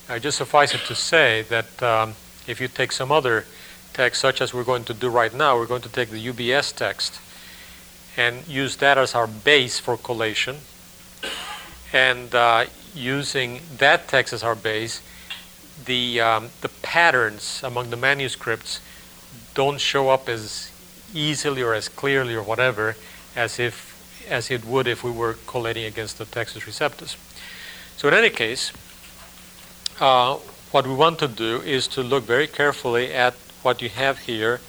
[0.07, 2.13] Uh, just suffice it to say that um,
[2.47, 3.45] if you take some other
[3.91, 6.73] text, such as we're going to do right now, we're going to take the UBS
[6.73, 7.19] text
[8.15, 10.57] and use that as our base for collation.
[11.91, 12.65] And uh,
[12.95, 15.01] using that text as our base,
[15.85, 18.79] the, um, the patterns among the manuscripts
[19.53, 20.71] don't show up as
[21.13, 22.95] easily or as clearly or whatever
[23.35, 23.91] as if
[24.29, 27.17] as it would if we were collating against the Textus Receptus.
[27.97, 28.71] So in any case,
[29.99, 30.35] uh,
[30.71, 34.61] what we want to do is to look very carefully at what you have here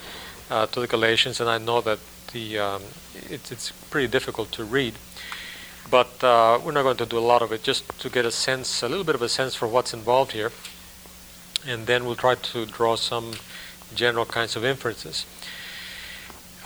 [0.50, 1.98] uh, to the Galatians, and I know that
[2.32, 2.82] the um,
[3.14, 4.94] it's, it's pretty difficult to read.
[5.90, 8.30] But uh, we're not going to do a lot of it, just to get a
[8.30, 10.50] sense, a little bit of a sense for what's involved here.
[11.66, 13.32] And then we'll try to draw some
[13.94, 15.26] general kinds of inferences.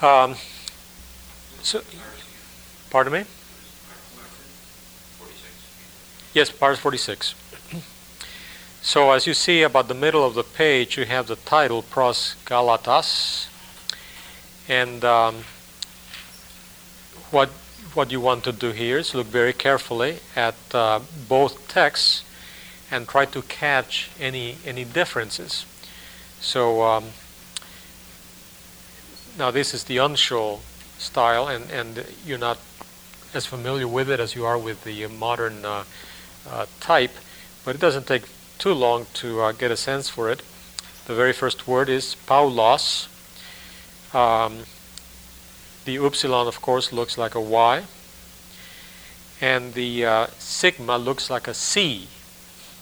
[0.01, 0.35] Um,
[1.61, 1.81] so,
[2.89, 3.23] pardon me?
[6.33, 7.35] Yes, part 46.
[8.87, 12.35] So as you see about the middle of the page, you have the title Pros
[12.45, 13.47] Galatas,
[14.69, 15.43] and um,
[17.29, 17.49] what
[17.93, 22.23] what you want to do here is look very carefully at uh, both texts
[22.91, 25.65] and try to catch any any differences.
[26.39, 27.05] So um,
[29.37, 30.59] now this is the uncial
[30.97, 32.57] style, and and you're not
[33.33, 35.83] as familiar with it as you are with the modern uh,
[36.49, 37.11] uh, type,
[37.65, 38.23] but it doesn't take
[38.57, 40.41] too long to uh, get a sense for it.
[41.05, 43.07] The very first word is Paulos.
[44.13, 44.63] Um,
[45.85, 47.83] the upsilon, of course, looks like a Y.
[49.39, 52.07] And the uh, sigma looks like a C.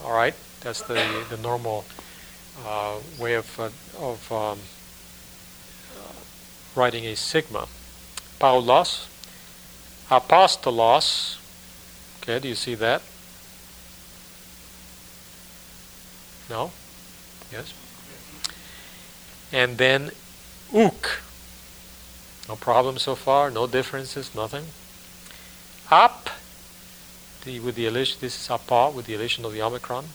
[0.04, 0.34] All right?
[0.62, 1.86] That's the, the normal
[2.66, 3.70] uh, way of, uh,
[4.00, 4.60] of um,
[6.76, 7.68] writing a sigma.
[8.40, 9.08] Paulos,
[10.10, 11.38] apostolos.
[12.22, 13.02] Okay, do you see that?
[16.50, 16.72] No?
[17.52, 17.74] Yes?
[19.52, 20.12] And then
[20.74, 21.22] ook.
[22.48, 24.66] No problem so far, no differences, nothing.
[25.90, 26.30] Up,
[27.46, 30.06] the, with the elision, this is apa with the elision of the omicron.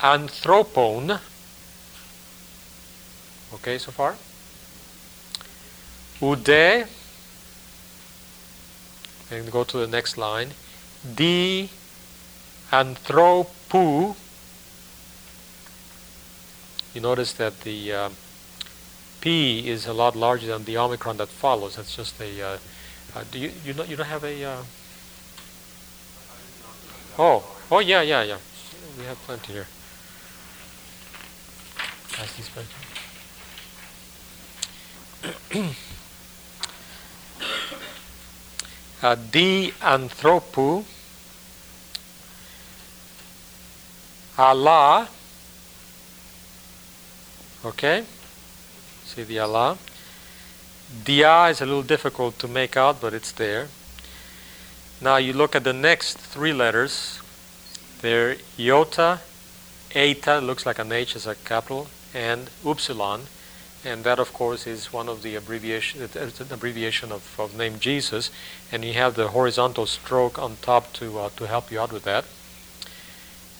[0.00, 1.20] Anthropon,
[3.54, 4.16] Okay, so far?
[6.20, 6.86] Ude.
[9.30, 10.50] And go to the next line.
[11.02, 11.68] Di
[12.70, 14.16] anthropu.
[16.94, 18.08] You notice that the uh,
[19.20, 21.76] P is a lot larger than the omicron that follows.
[21.76, 22.42] That's just a.
[22.42, 22.58] Uh,
[23.14, 24.64] uh, do you you don't you don't have a?
[27.18, 28.38] Oh oh yeah yeah yeah.
[28.98, 29.66] We have plenty here.
[32.12, 32.66] Pass these back.
[39.02, 40.84] uh, di anthropu
[44.36, 45.08] Allah
[47.64, 48.04] okay
[49.04, 49.78] see the Allah
[51.04, 53.68] dia is a little difficult to make out but it's there
[55.00, 57.20] now you look at the next three letters.
[58.00, 59.20] They're iota
[59.96, 63.22] eta looks like an H as a capital and upsilon.
[63.84, 67.78] And that of course is one of the abbreviation it's an abbreviation of, of name
[67.78, 68.30] Jesus.
[68.70, 72.04] And you have the horizontal stroke on top to uh, to help you out with
[72.04, 72.24] that.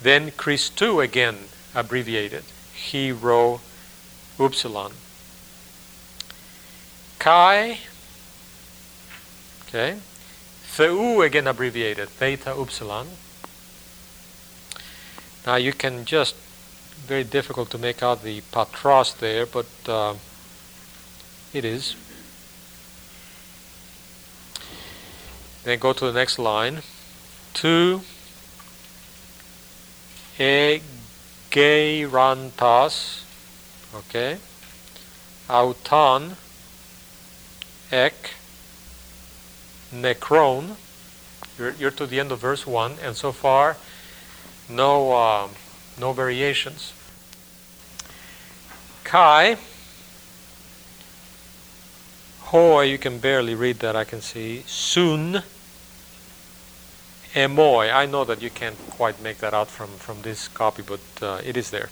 [0.02, 2.44] Then Christou again abbreviated.
[2.74, 3.60] Hero
[4.38, 4.92] upsilon.
[7.18, 7.78] Chi
[9.68, 9.98] okay
[10.76, 13.06] theu again abbreviated theta upsilon
[15.46, 16.34] now you can just
[16.96, 20.14] very difficult to make out the patros there, but uh,
[21.52, 21.94] it is.
[25.62, 26.82] Then go to the next line.
[27.54, 28.00] Tu
[30.38, 33.22] egeirantas,
[33.94, 34.38] okay,
[35.48, 36.36] auton,
[37.90, 38.34] ek,
[39.92, 40.76] necron.
[41.58, 43.76] You're, you're to the end of verse 1, and so far,
[44.68, 45.48] no, uh,
[45.98, 46.92] no variations.
[49.04, 49.56] Kai.
[52.40, 54.62] Hoi, you can barely read that, I can see.
[54.66, 55.42] Sun.
[57.34, 57.92] Emoi.
[57.92, 61.40] I know that you can't quite make that out from, from this copy, but uh,
[61.44, 61.90] it is there.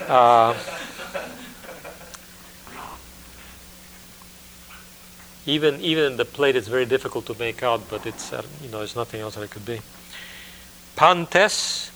[0.00, 0.54] Uh,
[5.46, 8.68] even even in the plate, it's very difficult to make out, but it's uh, you
[8.68, 9.80] know there's nothing else that it could be.
[10.96, 11.90] Pantes.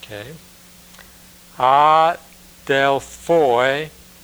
[0.00, 0.34] Okay.
[1.58, 2.70] Adelphoi,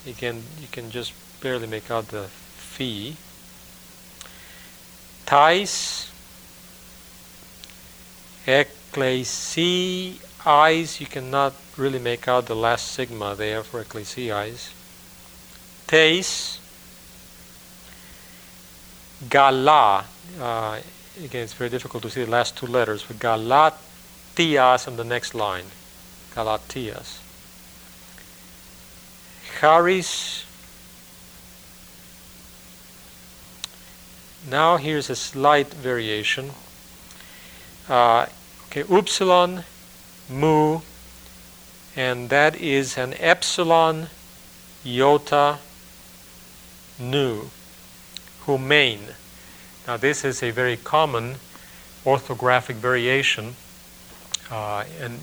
[0.05, 3.15] you can you can just barely make out the phi.
[5.25, 6.11] Thais,
[8.45, 14.69] ecclesi eyes, you cannot really make out the last sigma there for ecclesi eyes.
[19.29, 20.05] Gala,
[20.39, 20.79] uh,
[21.23, 25.33] again it's very difficult to see the last two letters, but galatias on the next
[25.33, 25.65] line.
[26.35, 27.19] Galatias.
[29.59, 30.45] Charis.
[34.49, 36.51] Now here's a slight variation.
[37.87, 38.25] Uh,
[38.67, 39.63] okay, upsilon,
[40.29, 40.81] mu,
[41.95, 44.09] and that is an epsilon,
[44.85, 45.59] iota,
[46.99, 47.49] nu,
[48.45, 49.01] humane.
[49.87, 51.35] Now this is a very common
[52.05, 53.55] orthographic variation,
[54.51, 55.19] uh, and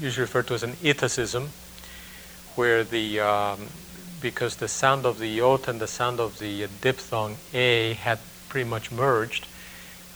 [0.00, 1.50] usually referred to as an itacism
[2.54, 3.68] where the um,
[4.20, 8.68] because the sound of the iota and the sound of the diphthong a had pretty
[8.68, 9.46] much merged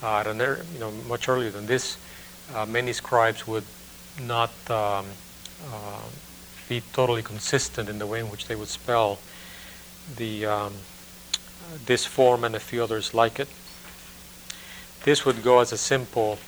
[0.03, 0.39] uh, at an,
[0.75, 1.97] you know much earlier than this,
[2.55, 3.65] uh, many scribes would
[4.21, 5.07] not um,
[5.73, 6.03] uh,
[6.69, 9.19] be totally consistent in the way in which they would spell
[10.17, 10.73] the um,
[11.87, 13.49] this form and a few others like it.
[15.05, 16.39] This would go as a simple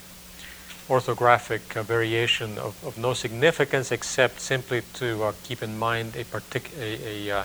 [0.88, 6.24] orthographic uh, variation of, of, no significance except simply to uh, keep in mind a,
[6.24, 7.44] partic- a, a, uh,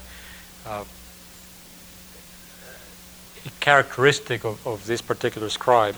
[0.68, 0.84] uh,
[3.46, 5.96] a characteristic of, of, this particular scribe.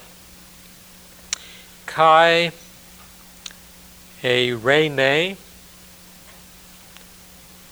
[1.88, 2.51] Kai
[4.24, 5.36] a rene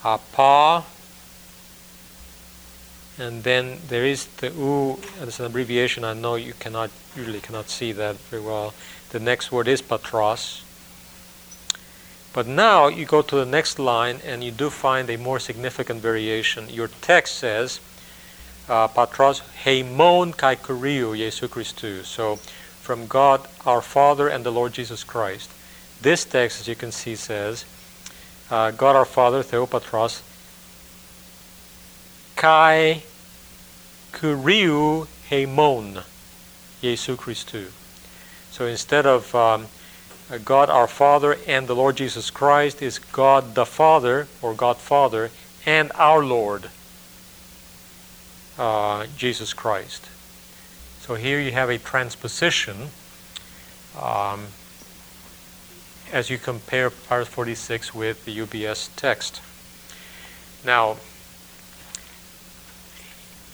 [0.03, 0.83] a pa
[3.20, 7.70] and then there is the u as an abbreviation I know you cannot usually cannot
[7.70, 8.74] see that very well
[9.09, 10.61] the next word is patros.
[12.32, 15.99] But now you go to the next line and you do find a more significant
[15.99, 16.70] variation.
[16.70, 17.80] Your text says,
[18.67, 22.03] uh, patros heimon kai kuriou Jesu Christu.
[22.05, 25.49] So, from God our Father and the Lord Jesus Christ.
[26.01, 27.65] This text, as you can see, says,
[28.51, 30.22] uh, God our Father, Theopatros,
[32.36, 33.03] kai
[34.20, 36.03] kuriou heimon
[36.82, 37.72] Jesu Christu.
[38.51, 39.67] So instead of um,
[40.43, 45.32] God our Father and the Lord Jesus Christ is God the Father or God Father
[45.65, 46.70] and our Lord
[48.57, 50.09] uh, Jesus Christ.
[50.99, 52.89] So here you have a transposition
[53.99, 54.47] um,
[56.11, 59.41] as you compare Papyrus 46 with the UBS text.
[60.65, 60.97] Now,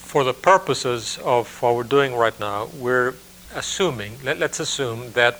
[0.05, 3.15] for the purposes of what we're doing right now, we're
[3.55, 5.39] assuming, let, us assume that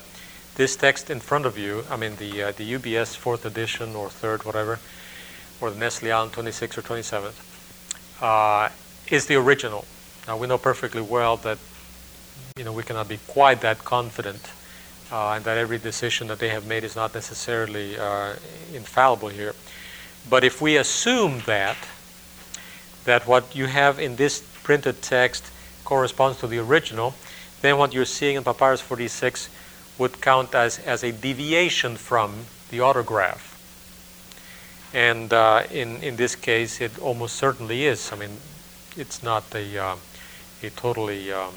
[0.56, 4.08] this text in front of you, I mean the, uh, the UBS 4th edition or
[4.08, 4.80] 3rd, whatever,
[5.62, 8.70] or the Nestle Aland 26th or 27th, uh,
[9.08, 9.86] is the original.
[10.28, 11.60] Now we know perfectly well that
[12.58, 14.52] you know we cannot be quite that confident
[15.12, 18.34] uh, and that every decision that they have made is not necessarily uh,
[18.74, 19.54] infallible here.
[20.28, 21.78] But if we assume that
[23.04, 25.46] that what you have in this printed text
[25.86, 27.14] corresponds to the original,
[27.62, 29.48] then what you're seeing in Papyrus 46
[30.00, 33.54] would count as, as a deviation from the autograph.
[34.94, 38.12] And uh, in, in this case, it almost certainly is.
[38.12, 38.38] I mean,
[38.98, 39.96] it's not a, uh,
[40.64, 41.54] a totally, um,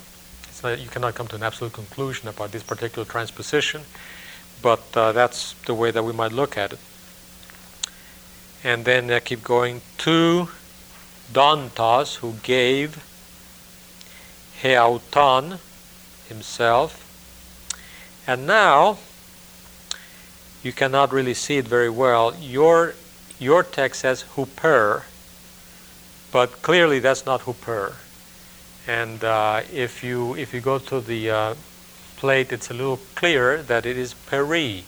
[0.48, 3.82] it's not, you cannot come to an absolute conclusion about this particular transposition,
[4.60, 6.78] but uh, that's the way that we might look at it.
[8.62, 10.48] And then uh, keep going to
[11.32, 13.04] Dontos, who gave
[14.62, 15.58] Heauton
[16.28, 17.04] himself.
[18.26, 18.98] And now,
[20.62, 22.34] you cannot really see it very well.
[22.40, 22.94] Your,
[23.38, 25.02] your text says Huper,
[26.32, 27.94] but clearly that's not Huper.
[28.86, 31.54] And uh, if, you, if you go to the uh,
[32.16, 34.84] plate, it's a little clearer that it is Peri.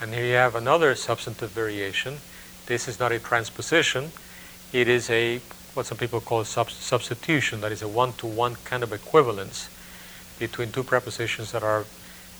[0.00, 2.16] And here you have another substantive variation.
[2.66, 4.10] This is not a transposition.
[4.74, 5.40] It is a
[5.74, 9.68] what some people call a sub- substitution, that is a one-to-one kind of equivalence
[10.40, 11.84] between two prepositions that are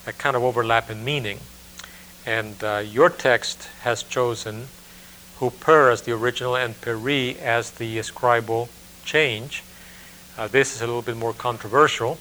[0.05, 1.39] that kind of overlap in meaning.
[2.27, 4.67] And uh, your text has chosen
[5.39, 8.69] huper as the original and peri as the scribal
[9.05, 9.63] change.
[10.37, 12.19] Uh, this is a little bit more controversial,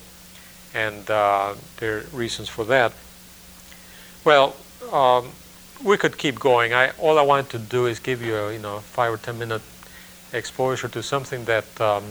[0.76, 2.94] and uh, there are reasons for that.
[4.24, 4.56] Well,
[4.92, 5.30] um,
[5.84, 6.72] we could keep going.
[6.72, 9.40] I, all I wanted to do is give you a you know five or ten
[9.40, 9.64] minute
[10.34, 12.04] exposure to something that um,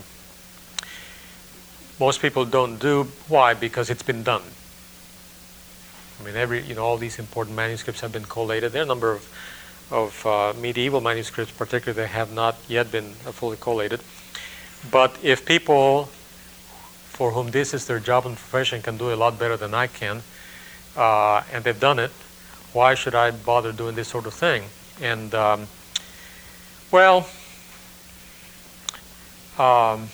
[2.01, 3.05] most people don't do.
[3.29, 3.55] Why?
[3.55, 4.43] Because it's been done.
[6.21, 8.73] I mean, every you know all these important manuscripts have been collated.
[8.73, 9.29] There are a number of
[9.91, 14.01] of uh, medieval manuscripts, particularly, that have not yet been uh, fully collated.
[14.91, 16.09] But if people
[17.13, 19.87] for whom this is their job and profession can do a lot better than I
[19.87, 20.23] can,
[20.97, 22.11] uh, and they've done it,
[22.73, 24.65] why should I bother doing this sort of thing?
[25.01, 25.67] And um,
[26.91, 27.29] well,
[29.59, 30.09] um,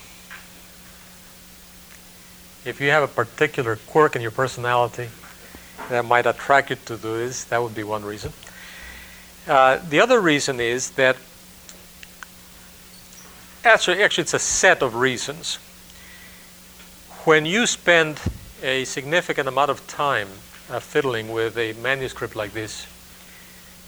[2.65, 5.09] if you have a particular quirk in your personality
[5.89, 8.33] that might attract you to do this, that would be one reason.
[9.47, 11.17] Uh, the other reason is that
[13.65, 15.57] actually, actually, it's a set of reasons.
[17.25, 18.21] When you spend
[18.63, 20.29] a significant amount of time
[20.71, 22.87] uh, fiddling with a manuscript like this,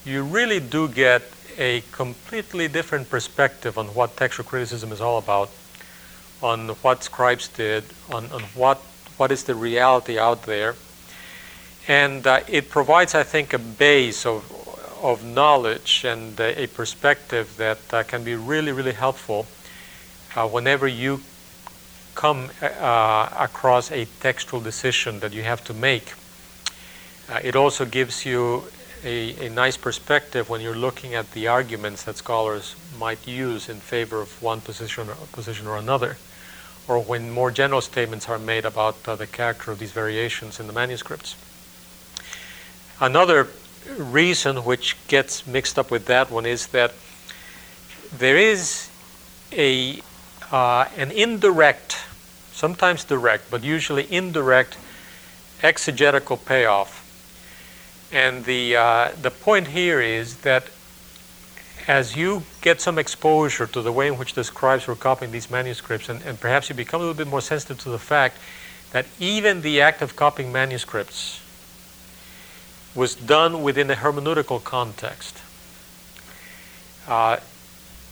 [0.04, 1.22] you really do get
[1.58, 5.50] a completely different perspective on what textual criticism is all about,
[6.42, 8.78] on what scribes did, on, on what,
[9.16, 10.74] what is the reality out there.
[11.88, 14.44] And uh, it provides, I think, a base of,
[15.02, 19.46] of knowledge and uh, a perspective that uh, can be really, really helpful
[20.36, 21.20] uh, whenever you
[22.14, 26.12] come uh, across a textual decision that you have to make.
[27.28, 28.64] Uh, it also gives you
[29.04, 33.76] a, a nice perspective when you're looking at the arguments that scholars might use in
[33.76, 36.16] favor of one position or, position or another,
[36.88, 40.66] or when more general statements are made about uh, the character of these variations in
[40.66, 41.36] the manuscripts.
[43.00, 43.48] Another
[43.96, 46.92] reason which gets mixed up with that one is that
[48.16, 48.90] there is
[49.52, 50.00] a
[50.52, 51.96] uh, an indirect,
[52.52, 54.76] sometimes direct, but usually indirect
[55.62, 56.99] exegetical payoff
[58.12, 60.68] and the, uh, the point here is that
[61.86, 65.50] as you get some exposure to the way in which the scribes were copying these
[65.50, 68.38] manuscripts, and, and perhaps you become a little bit more sensitive to the fact
[68.92, 71.40] that even the act of copying manuscripts
[72.94, 75.38] was done within a hermeneutical context.
[77.08, 77.38] Uh,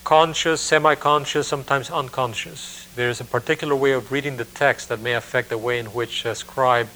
[0.04, 2.88] conscious, semi conscious, sometimes unconscious.
[2.94, 6.24] There's a particular way of reading the text that may affect the way in which
[6.24, 6.88] a scribe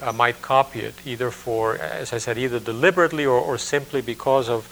[0.00, 4.48] uh, might copy it, either for, as I said, either deliberately or, or simply because
[4.48, 4.68] of,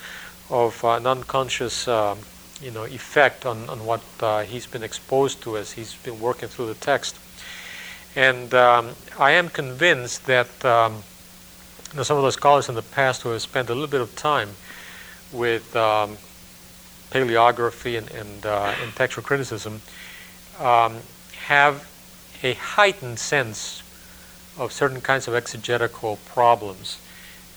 [0.49, 2.19] of uh, an unconscious um,
[2.61, 6.49] you know, effect on, on what uh, he's been exposed to as he's been working
[6.49, 7.17] through the text.
[8.15, 11.03] And um, I am convinced that um,
[11.91, 14.01] you know, some of those scholars in the past who have spent a little bit
[14.01, 14.49] of time
[15.31, 16.17] with um,
[17.11, 19.81] paleography and, and, uh, and textual criticism
[20.59, 20.97] um,
[21.45, 21.87] have
[22.43, 23.83] a heightened sense
[24.57, 26.99] of certain kinds of exegetical problems.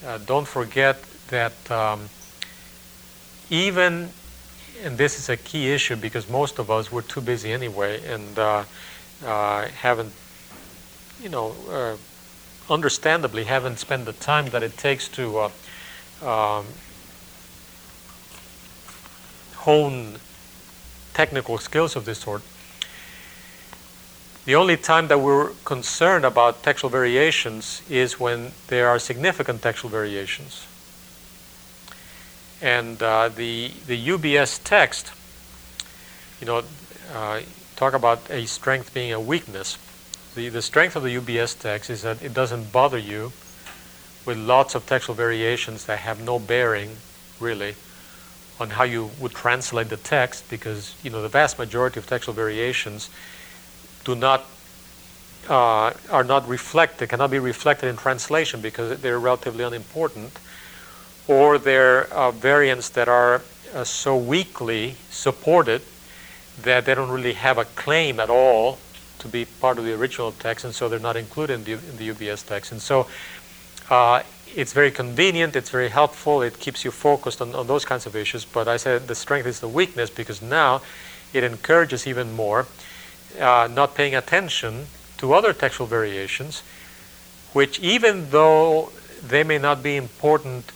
[0.04, 2.08] Uh, don't forget that um,
[3.48, 4.10] even,
[4.82, 8.38] and this is a key issue because most of us were too busy anyway and
[8.38, 8.64] uh,
[9.24, 10.12] uh, haven't,
[11.22, 11.96] you know, uh,
[12.72, 15.50] understandably haven't spent the time that it takes to uh,
[16.58, 16.66] um,
[19.56, 20.16] hone
[21.12, 22.42] technical skills of this sort.
[24.46, 29.90] The only time that we're concerned about textual variations is when there are significant textual
[29.90, 30.66] variations.
[32.62, 35.12] And uh, the, the UBS text,
[36.40, 36.62] you know,
[37.12, 37.40] uh,
[37.76, 39.76] talk about a strength being a weakness.
[40.34, 43.32] The, the strength of the UBS text is that it doesn't bother you
[44.24, 46.96] with lots of textual variations that have no bearing,
[47.40, 47.74] really,
[48.58, 52.34] on how you would translate the text, because you know the vast majority of textual
[52.34, 53.10] variations
[54.04, 54.46] do not
[55.48, 60.38] uh, are not reflected, cannot be reflected in translation because they're relatively unimportant,
[61.26, 63.42] or they're uh, variants that are
[63.74, 65.82] uh, so weakly supported
[66.62, 68.78] that they don't really have a claim at all
[69.18, 71.96] to be part of the original text, and so they're not included in the, in
[71.96, 72.72] the UBS text.
[72.72, 73.06] And so
[73.90, 74.22] uh,
[74.54, 78.16] it's very convenient, it's very helpful, it keeps you focused on, on those kinds of
[78.16, 78.44] issues.
[78.44, 80.82] But I said the strength is the weakness because now
[81.32, 82.66] it encourages even more
[83.38, 84.86] uh, not paying attention
[85.18, 86.62] to other textual variations,
[87.52, 88.90] which, even though
[89.26, 90.72] they may not be important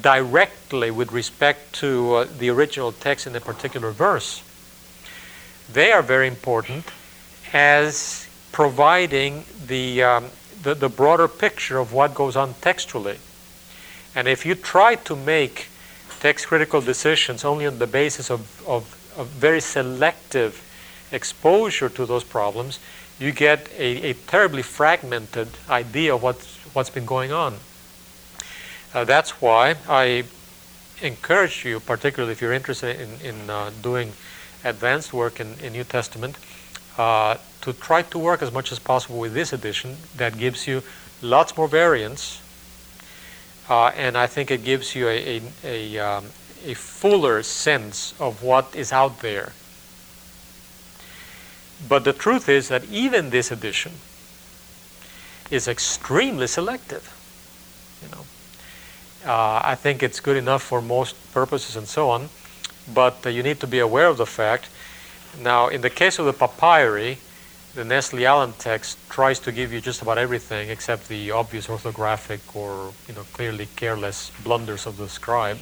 [0.00, 4.42] directly with respect to uh, the original text in a particular verse,
[5.72, 6.84] they are very important
[7.52, 10.26] as providing the, um,
[10.62, 13.18] the, the broader picture of what goes on textually.
[14.14, 15.68] And if you try to make
[16.20, 20.62] text critical decisions only on the basis of, of, of very selective
[21.16, 22.78] exposure to those problems,
[23.18, 27.56] you get a, a terribly fragmented idea of what's, what's been going on.
[28.94, 30.24] Uh, that's why I
[31.02, 34.12] encourage you, particularly if you're interested in, in uh, doing
[34.64, 36.36] advanced work in, in New Testament,
[36.98, 40.82] uh, to try to work as much as possible with this edition that gives you
[41.22, 42.42] lots more variants.
[43.68, 46.26] Uh, and I think it gives you a, a, a, um,
[46.64, 49.52] a fuller sense of what is out there.
[51.88, 53.92] But the truth is that even this edition
[55.50, 57.12] is extremely selective.
[58.02, 58.24] You know,
[59.30, 62.28] uh, I think it's good enough for most purposes and so on,
[62.92, 64.68] but uh, you need to be aware of the fact.
[65.40, 67.18] Now, in the case of the papyri,
[67.74, 72.40] the Nestle Aland text tries to give you just about everything except the obvious orthographic
[72.56, 75.58] or you know clearly careless blunders of the scribe.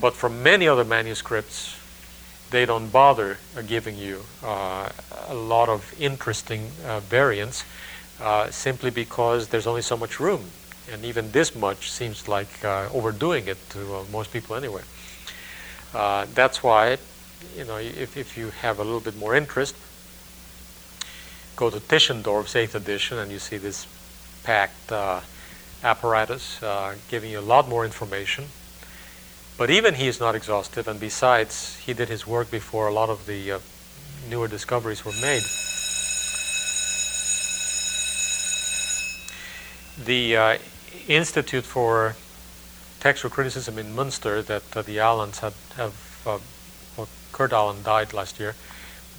[0.00, 1.76] But for many other manuscripts,
[2.50, 4.88] they don't bother uh, giving you uh,
[5.28, 7.64] a lot of interesting uh, variants
[8.20, 10.44] uh, simply because there's only so much room.
[10.90, 14.82] And even this much seems like uh, overdoing it to uh, most people anyway.
[15.92, 16.98] that's why,
[17.56, 19.74] you know, if, if you have a little bit more interest,
[21.56, 23.86] go to Tischendorf's 8th edition and you see this
[24.44, 24.92] packed
[25.82, 26.60] apparatus
[27.10, 28.44] giving you a lot more information.
[29.58, 33.08] But even he is not exhaustive, and besides, he did his work before a lot
[33.08, 33.58] of the uh,
[34.28, 35.42] newer discoveries were made.
[40.04, 40.58] The uh,
[41.08, 42.16] Institute for
[43.00, 46.38] Textual Criticism in Munster that uh, the Alands had have, uh,
[46.98, 48.54] well, Kurt Aland died last year,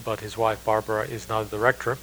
[0.05, 1.97] but his wife Barbara is now the director.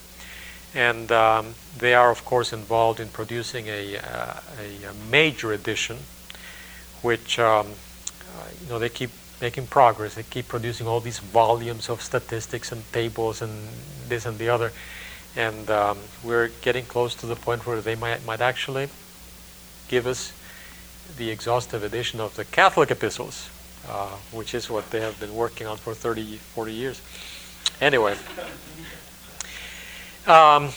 [0.75, 5.99] And um, they are, of course, involved in producing a, uh, a, major edition,
[7.01, 7.75] which um,
[8.63, 9.11] you know, they keep
[9.41, 10.15] making progress.
[10.15, 13.69] They keep producing all these volumes of statistics and tables and
[14.09, 14.73] this and the other.
[15.37, 18.89] And um, we're getting close to the point where they might, might actually
[19.89, 20.33] give us
[21.17, 23.51] the exhaustive edition of the Catholic epistles,
[23.89, 27.03] uh, which is what they have been working on for 30, 40 years.
[27.81, 28.17] Anyway.
[30.27, 30.71] Um,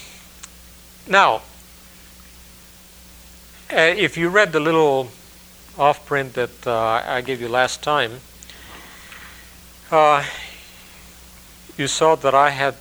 [1.08, 1.36] now,
[3.72, 5.10] uh, if you read the little
[5.78, 8.20] off print that uh, I gave you last time,
[9.92, 10.24] uh,
[11.78, 12.76] you saw that I had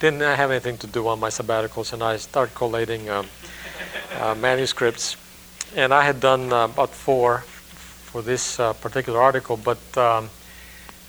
[0.00, 3.28] didn't have anything to do on my sabbaticals, and I started collating um,
[4.18, 5.16] uh, manuscripts,
[5.76, 10.28] and I had done uh, about four for this uh, particular article, but um,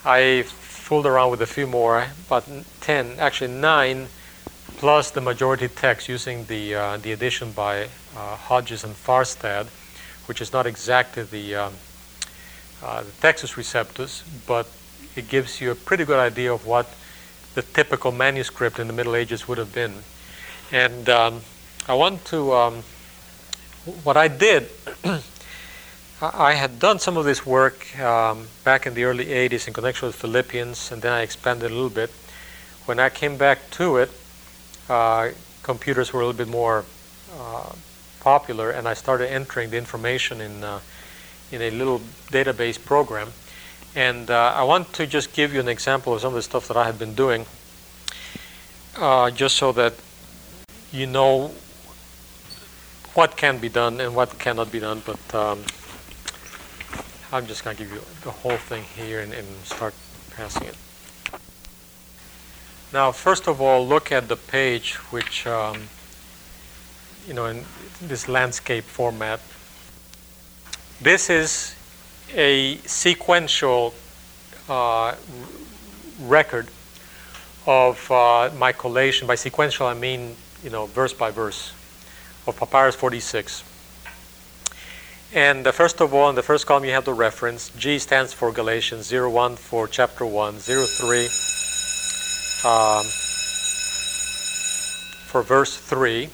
[0.05, 2.47] I fooled around with a few more, about
[2.81, 4.09] ten, actually nine,
[4.77, 9.69] plus the majority text using the uh, the edition by Hodges and Farstad,
[10.25, 11.73] which is not exactly the, um,
[12.81, 14.67] uh, the Textus Receptus, but
[15.15, 16.87] it gives you a pretty good idea of what
[17.55, 19.93] the typical manuscript in the Middle Ages would have been.
[20.71, 21.41] And um,
[21.87, 22.83] I want to, um,
[24.03, 24.69] what I did,
[26.21, 30.07] I had done some of this work um, back in the early 80s in connection
[30.07, 32.09] with Philippians, and then I expanded a little bit.
[32.85, 34.09] When I came back to it,
[34.89, 35.29] uh,
[35.63, 36.85] computers were a little bit more
[37.37, 37.73] uh,
[38.23, 40.79] popular, and I started entering the information in, uh,
[41.51, 41.99] in a little
[42.31, 43.33] database program.
[43.95, 46.67] And uh, I want to just give you an example of some of the stuff
[46.69, 47.45] that I have been doing,
[48.97, 49.93] uh, just so that
[50.91, 51.51] you know
[53.13, 55.03] what can be done and what cannot be done.
[55.05, 55.59] But um,
[57.31, 59.93] I'm just going to give you the whole thing here and, and start
[60.35, 60.75] passing it.
[62.91, 65.89] Now, first of all, look at the page, which, um,
[67.27, 67.63] you know, in
[68.01, 69.39] this landscape format.
[71.01, 71.75] This is
[72.33, 73.93] a sequential
[74.69, 75.15] uh,
[76.21, 76.67] record
[77.65, 79.27] of uh, my collation.
[79.27, 81.73] By sequential, I mean, you know, verse by verse
[82.47, 83.63] of Papyrus 46.
[85.33, 87.69] And uh, first of all, in the first column, you have the reference.
[87.77, 91.29] G stands for Galatians, 01 for chapter 1, 03
[92.63, 93.05] um,
[95.27, 96.29] for verse 3,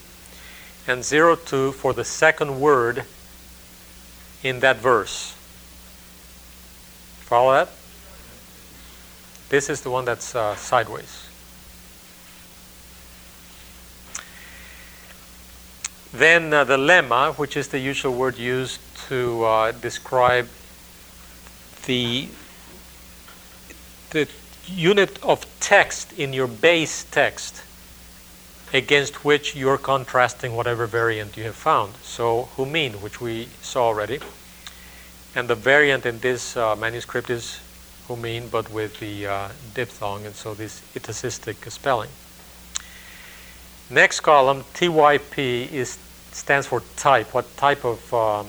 [0.90, 3.04] and 02 for the second word
[4.42, 5.36] in that verse.
[7.20, 7.70] Follow that?
[9.50, 11.28] This is the one that's uh, sideways.
[16.12, 20.50] Then uh, the lemma, which is the usual word used to uh, describe
[21.86, 22.30] the,
[24.10, 24.28] the
[24.66, 27.64] unit of text in your base text
[28.74, 31.94] against which you're contrasting whatever variant you have found.
[32.04, 34.20] So humin, which we saw already,
[35.36, 37.60] and the variant in this uh, manuscript is
[38.08, 42.10] humin, but with the uh, diphthong, and so this itacistic spelling.
[43.90, 45.98] Next column, TYP, is
[46.32, 47.34] stands for type.
[47.34, 48.48] What type of, um,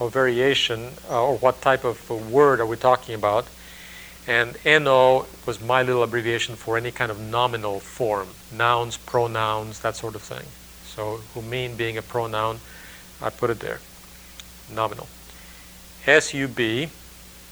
[0.00, 3.46] of variation uh, or what type of word are we talking about?
[4.28, 9.96] And NO was my little abbreviation for any kind of nominal form, nouns, pronouns, that
[9.96, 10.44] sort of thing.
[10.84, 12.60] So humin being a pronoun,
[13.22, 13.80] I put it there,
[14.70, 15.08] nominal.
[16.04, 16.60] SUB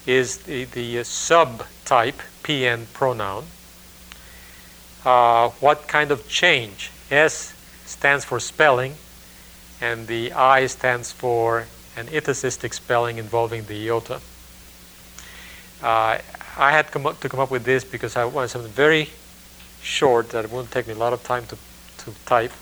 [0.06, 3.46] is the, the subtype PN pronoun.
[5.02, 6.90] Uh, what kind of change?
[7.10, 7.54] S
[7.86, 8.96] stands for spelling,
[9.80, 14.20] and the I stands for an itacistic spelling involving the iota.
[15.82, 16.18] Uh,
[16.56, 19.10] I had come to come up with this because I wanted something very
[19.82, 21.56] short that wouldn't take me a lot of time to,
[21.98, 22.52] to type,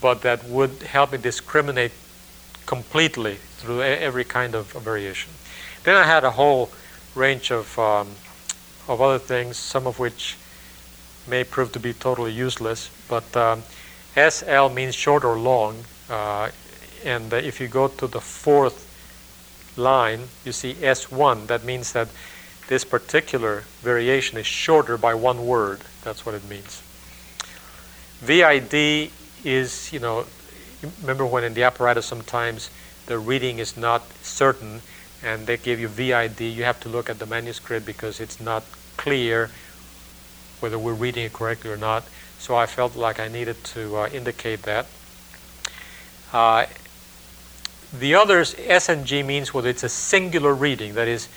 [0.00, 1.92] but that would help me discriminate
[2.66, 5.32] completely through every kind of variation.
[5.82, 6.70] Then I had a whole
[7.16, 8.08] range of, um,
[8.86, 10.36] of other things, some of which
[11.26, 13.64] may prove to be totally useless, but um,
[14.16, 16.50] SL means short or long, uh,
[17.04, 18.86] and if you go to the fourth
[19.76, 21.46] line, you see S1.
[21.48, 22.08] That means that
[22.70, 25.80] this particular variation is shorter by one word.
[26.04, 26.80] That's what it means.
[28.20, 29.10] VID
[29.44, 30.24] is, you know,
[31.00, 32.70] remember when in the apparatus sometimes
[33.06, 34.82] the reading is not certain
[35.20, 38.62] and they give you VID, you have to look at the manuscript because it's not
[38.96, 39.50] clear
[40.60, 42.04] whether we're reading it correctly or not.
[42.38, 44.86] So I felt like I needed to uh, indicate that.
[46.32, 46.66] Uh,
[47.92, 51.28] the others, S and G means whether it's a singular reading, that is,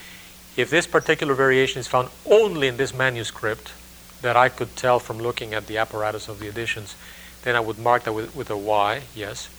[0.56, 3.74] if this particular variation is found only in this manuscript,
[4.22, 6.96] that I could tell from looking at the apparatus of the editions,
[7.44, 9.50] then I would mark that with, with a Y, yes.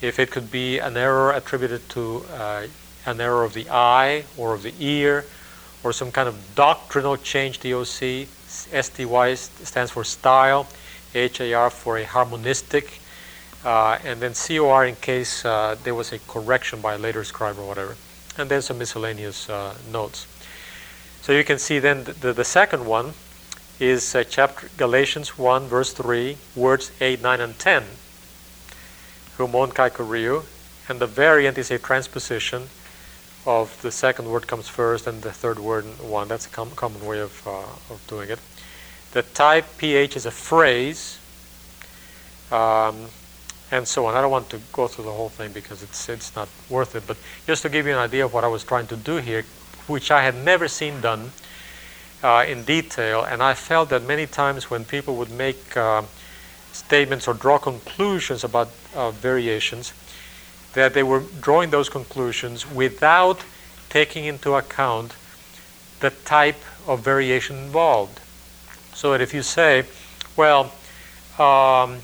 [0.00, 2.66] If it could be an error attributed to uh,
[3.06, 5.26] an error of the eye or of the ear
[5.84, 10.66] or some kind of doctrinal change, DOC, STY stands for style,
[11.14, 13.00] HAR for a harmonistic,
[13.64, 17.58] uh, and then COR in case uh, there was a correction by a later scribe
[17.58, 17.96] or whatever,
[18.40, 20.26] and then some miscellaneous uh, notes.
[21.22, 23.12] So you can see then the, the, second one
[23.78, 27.84] is uh, chapter Galatians 1 verse 3, words 8, 9, and 10.
[29.36, 30.44] Humon kai kuriu,
[30.88, 32.68] and the variant is a transposition
[33.46, 36.28] of the second word comes first and the third word one.
[36.28, 38.38] That's a com- common way of, uh, of doing it.
[39.12, 41.18] The type PH is a phrase.
[42.52, 43.06] Um,
[43.70, 44.14] and so on.
[44.14, 47.06] I don't want to go through the whole thing because it's it's not worth it.
[47.06, 47.16] But
[47.46, 49.44] just to give you an idea of what I was trying to do here,
[49.86, 51.32] which I had never seen done
[52.22, 56.02] uh, in detail, and I felt that many times when people would make uh,
[56.72, 59.92] statements or draw conclusions about uh, variations,
[60.74, 63.44] that they were drawing those conclusions without
[63.88, 65.14] taking into account
[66.00, 68.20] the type of variation involved.
[68.94, 69.84] So that if you say,
[70.36, 70.72] well,
[71.38, 71.98] um,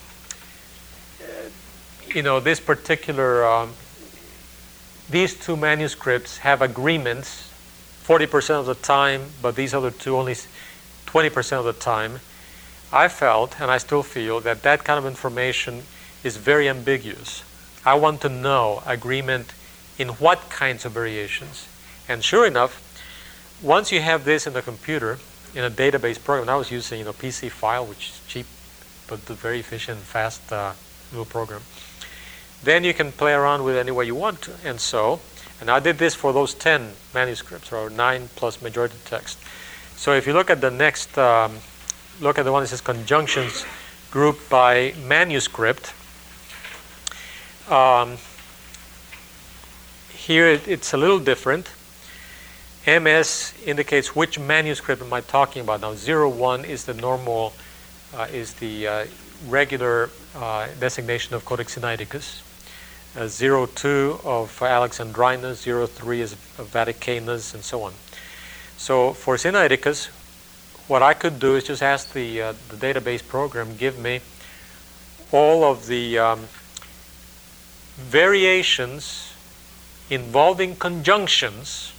[2.17, 3.75] you know, this particular, um,
[5.11, 7.53] these two manuscripts have agreements
[8.05, 12.21] 40% of the time, but these other two only 20% of the time.
[12.91, 15.83] I felt, and I still feel, that that kind of information
[16.25, 17.45] is very ambiguous.
[17.85, 19.53] I want to know agreement
[19.99, 21.69] in what kinds of variations.
[22.09, 22.81] And sure enough,
[23.61, 25.19] once you have this in the computer,
[25.55, 28.47] in a database program, I was using you know PC file, which is cheap,
[29.07, 30.73] but very efficient, fast uh,
[31.11, 31.61] little program.
[32.67, 34.51] Then you can play around with it any way you want to.
[34.65, 35.21] And so,
[35.61, 39.39] and I did this for those 10 manuscripts, or 9 plus majority text.
[39.95, 41.59] So if you look at the next, um,
[42.21, 43.65] look at the one that says conjunctions
[44.11, 45.95] grouped by manuscript.
[47.71, 48.17] Um,
[50.11, 51.71] here it, it's a little different.
[52.85, 55.83] MS indicates which manuscript am I talking about.
[55.83, 57.53] Now, 01 is the normal,
[58.13, 59.07] uh, is the uh,
[59.47, 62.43] regular uh, designation of Codex Sinaiticus.
[63.17, 67.95] Uh, 02 of Alexandrinus, 03 is Vaticanus, and so on.
[68.77, 70.09] So for Sinaiticus,
[70.87, 74.21] what I could do is just ask the, uh, the database program, give me
[75.33, 76.41] all of the um,
[77.97, 79.33] variations
[80.11, 81.95] involving conjunctions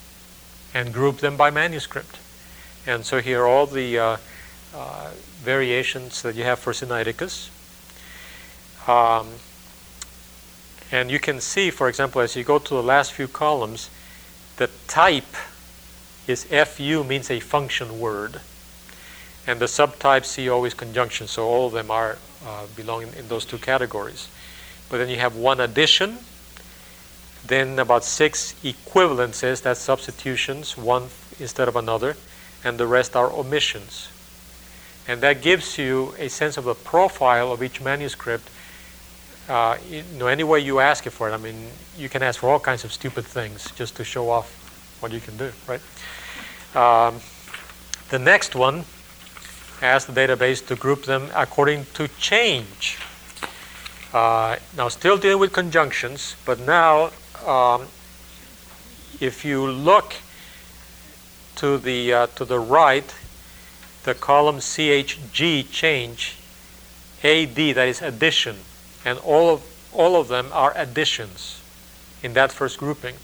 [0.72, 2.20] and group them by manuscript.
[2.86, 4.18] And so here are all the uh,
[4.76, 5.10] uh,
[5.42, 7.50] variations that you have for Sinaiticus.
[8.88, 9.28] Um,
[10.92, 13.90] and you can see, for example, as you go to the last few columns,
[14.58, 15.36] the type
[16.28, 18.42] is FU means a function word.
[19.46, 23.28] And the subtype CO is conjunction, so all of them are uh, belong in, in
[23.28, 24.28] those two categories.
[24.90, 26.18] But then you have one addition,
[27.46, 31.04] then about six equivalences, that's substitutions, one
[31.40, 32.18] instead of another,
[32.64, 34.10] and the rest are omissions.
[35.08, 38.50] And that gives you a sense of the profile of each manuscript.
[39.50, 41.34] Uh, you know, any way you ask it for it.
[41.34, 44.52] I mean, you can ask for all kinds of stupid things just to show off
[45.00, 45.82] what you can do, right?
[46.76, 47.22] Um,
[48.10, 48.84] the next one
[49.82, 52.98] asks the database to group them according to change.
[54.14, 57.12] Uh, now, still dealing with conjunctions, but now
[57.46, 57.88] um,
[59.20, 60.16] if you look
[61.56, 63.16] to the uh, to the right,
[64.04, 66.38] the column CHG change,
[67.24, 68.58] AD that is addition,
[69.08, 71.62] and all of all of them are additions
[72.22, 73.16] in that first grouping,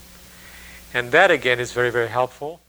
[0.94, 2.60] and that again is very very helpful.